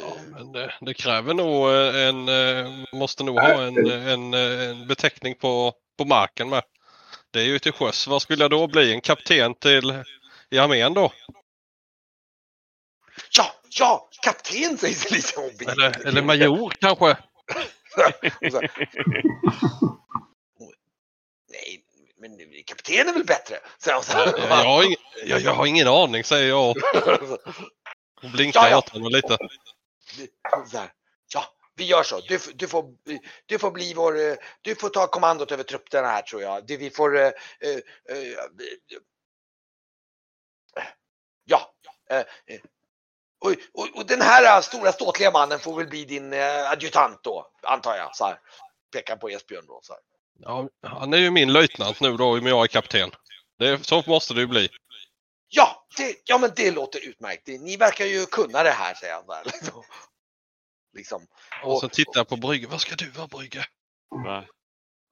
[0.00, 4.68] Ja, men det, det kräver nog eh, en, eh, måste nog ha en, en, eh,
[4.70, 6.62] en beteckning på, på marken med.
[7.30, 8.06] Det är ju till sjöss.
[8.06, 8.92] Vad skulle jag då bli?
[8.92, 10.02] En kapten till
[10.50, 11.12] i armén då?
[13.36, 13.44] Ja,
[13.78, 15.40] ja, kapten, säger Celicia.
[15.40, 17.16] Hon blir- Eller, eller major kanske?
[18.50, 18.60] Så
[21.50, 21.84] Nej,
[22.18, 23.56] men kapten är väl bättre?
[23.92, 24.18] hon så.
[24.38, 26.70] Jag, ingen, jag, jag har ingen aning säger jag
[28.22, 28.78] och blinkar Ja, ja.
[28.78, 29.38] åt honom lite.
[30.70, 30.92] Så här,
[31.34, 31.44] ja,
[31.74, 32.20] vi gör så.
[32.20, 32.84] Du, du, får,
[33.46, 34.20] du får bli vår...
[34.30, 36.66] eh, Du får ta kommandot över trupperna här tror jag.
[36.66, 37.16] Det, vi får...
[37.16, 37.22] eh,
[37.60, 37.76] eh,
[38.08, 38.50] eh,
[41.44, 41.74] ja.
[42.10, 42.60] eh, eh,
[43.38, 46.32] och, och, och den här stora ståtliga mannen får väl bli din
[46.72, 48.16] adjutant då, antar jag.
[48.16, 48.40] Så här.
[48.92, 49.80] Pekar på Esbjörn då.
[49.82, 50.02] Så här.
[50.38, 53.10] Ja, han är ju min löjtnant nu då om jag är kapten.
[53.58, 54.68] Det, så måste det ju bli.
[55.48, 57.42] Ja, det, ja, men det låter utmärkt.
[57.46, 59.24] Det- Ni verkar ju kunna det här, säger han.
[59.28, 59.82] Där, liksom.
[60.96, 61.22] Liksom.
[61.64, 62.66] Och sen tittar jag på Brygge.
[62.70, 63.64] Vad ska du vara Brygge?
[64.24, 64.44] Va?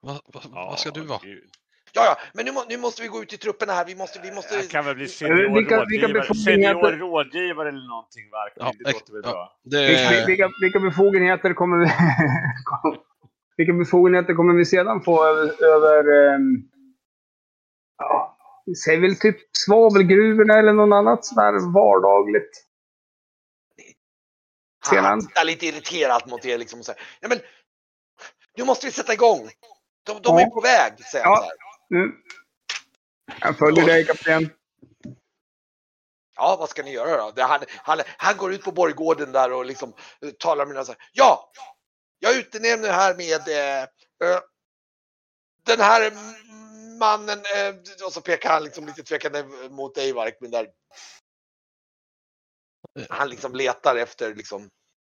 [0.00, 1.20] Vad, vad, Ja, vad ska du vara?
[1.22, 1.50] gud.
[1.96, 3.84] Ja, ja, men nu, nu måste vi gå ut i trupperna här.
[3.84, 4.54] Vi måste, vi måste...
[4.54, 8.30] Jag kan väl bli Vilka- senior vilka rådgivare, senior rådgivare eller någonting.
[8.30, 8.62] Varken.
[8.66, 9.30] Ja, det låter väl ja.
[9.30, 9.58] bra.
[9.64, 11.86] Vilka, Det, vilka, vilka befogenheter kommer vi...
[13.56, 15.64] vilka befogenheter kommer vi sedan få över...
[15.64, 16.38] över ja,
[18.84, 19.36] säg väl typ
[19.66, 22.64] svavelgruvorna eller något annat sådär vardagligt.
[24.86, 27.40] Han tittar lite irriterat mot er liksom och säger, ja men
[28.56, 29.50] nu måste vi sätta igång.
[30.06, 30.40] De, de Ja.
[30.40, 31.42] är på väg, säger han Ja.
[31.42, 31.52] här.
[31.88, 32.12] Nu.
[33.40, 34.50] Jag följer dig kapten.
[36.36, 37.42] Ja, vad ska ni göra då?
[37.42, 39.92] Han, han, han går ut på borggården där och liksom
[40.22, 41.50] eh, talar med några så här, ja,
[42.18, 43.88] Jag utnämner nu här med eh,
[45.66, 46.12] den här
[46.98, 47.74] mannen, eh,
[48.06, 50.68] och så pekar han liksom lite tvekande mot dig Varkmin där.
[53.10, 54.70] Han liksom letar efter liksom.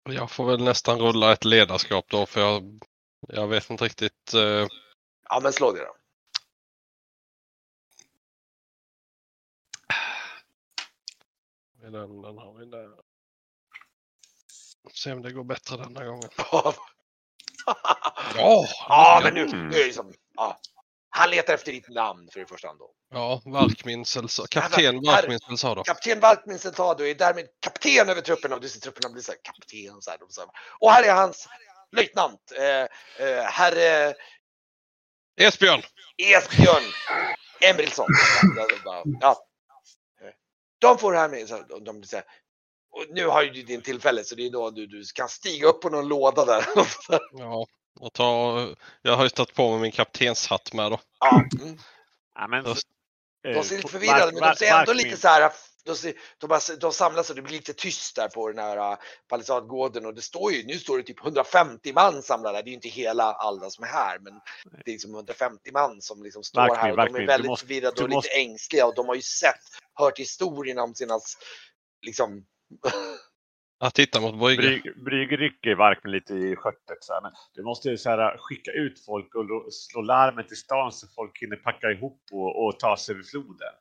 [0.08, 2.80] Jag får väl nästan rulla ett ledarskap då för jag,
[3.28, 4.34] jag vet inte riktigt.
[4.34, 4.66] Eh,
[5.28, 5.96] Ja men slå det då.
[11.90, 12.90] den, den har vi där.
[14.94, 16.28] Se om det går bättre denna gången.
[18.36, 19.68] Ja, Ja, men nu, Mm.
[19.68, 20.60] nu är det som, ja.
[21.10, 22.90] Han letar efter ditt namn för det första då.
[23.10, 25.82] Ja, Varkminsel sa, kapten Här- Varkminsel sa då.
[25.82, 29.38] Kapten Valkmin Sentado är därmed kapten över trupperna och du ser trupperna bli så här,
[29.42, 30.50] kapten så här, och, så här.
[30.80, 31.48] och här är hans
[31.96, 34.14] löjtnant, eh, eh, herre
[35.40, 35.82] Esbjörn!
[36.16, 36.82] Esbjörn
[37.60, 38.06] Emrilsson.
[38.84, 39.36] Ja, Ja.
[40.78, 42.24] De får det här med, så här, de blir så här,
[42.90, 45.68] och nu har ju du din tillfälle så det är då du, du kan stiga
[45.68, 46.64] upp på någon låda där.
[47.32, 47.66] Ja,
[48.00, 48.68] och ta,
[49.02, 51.00] jag har ju tagit på mig min kaptenshatt med då.
[51.20, 51.78] Ja, mm.
[52.34, 52.74] Ja, men, eh,
[53.42, 55.52] De ser lite förvirrade men de ser ändå lite så här.
[55.84, 58.92] De, ser, de, bara, de samlas och det blir lite tyst där på den här
[58.92, 58.98] uh,
[59.28, 62.62] palissadgården och det står ju, nu står det typ 150 man samlade där.
[62.62, 64.32] Det är ju inte hela alla som är här men
[64.84, 67.48] det är liksom 150 man som liksom står Varkmin, här och de Varkmin, är väldigt
[67.48, 69.60] måste- förvirrade och lite måste- ängsliga och de har ju sett,
[69.94, 71.20] hört historierna om sina
[72.06, 72.46] liksom
[73.82, 74.64] Att titta mot bryggan.
[74.82, 76.98] Bryg, Brygg rycker Varkmin lite i stjärtet.
[77.00, 77.20] Så här.
[77.22, 81.06] Men du måste ju så här, skicka ut folk och slå larmet i stan så
[81.08, 83.72] folk hinner packa ihop och, och ta sig över floden.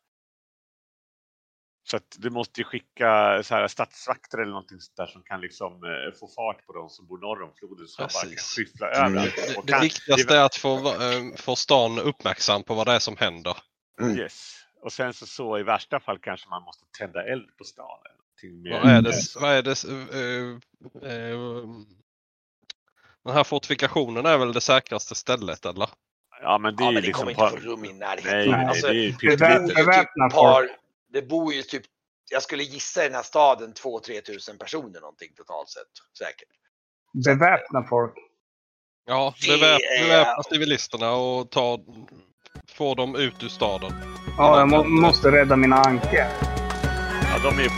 [1.84, 5.42] Så att du måste ju skicka så här, stadsvakter eller någonting sånt där som kan
[5.42, 8.36] liksom eh, få fart på de som bor norr om floden så de bara kan
[8.36, 9.18] skyffla Mm.
[9.18, 9.34] över.
[9.36, 12.94] Det, Och det kan- viktigaste är att få, eh, få stan uppmärksam på vad det
[12.94, 13.58] är som händer.
[14.02, 14.18] Mm.
[14.18, 14.56] Yes.
[14.82, 18.00] Och sen så, så i värsta fall kanske man måste tända eld på stan.
[18.44, 18.80] Någonting mer.
[18.80, 19.14] Vad är det?
[19.14, 21.64] Så- Vad är det eh, eh,
[23.26, 25.90] den här fortifikationen är väl det säkraste stället eller?
[26.42, 27.56] Ja men det är Ja men det liksom kommer på...
[27.56, 28.32] inte få rum i närheten.
[28.32, 30.70] Nej, nej, Alltså, det det bor typ par,
[31.14, 31.84] det bor ju typ,
[32.32, 35.84] jag skulle gissa i den här staden 2-3 tusen personer någonting totalt sett.
[36.18, 36.50] Säkert.
[37.26, 38.14] Beväpna folk.
[39.06, 41.80] Ja, är- beväpna civilisterna och ta,
[42.72, 43.92] få dem ut ur staden.
[44.38, 46.59] Ja, jag må, måste rädda mina anker.
[47.44, 47.70] Ja, de är ju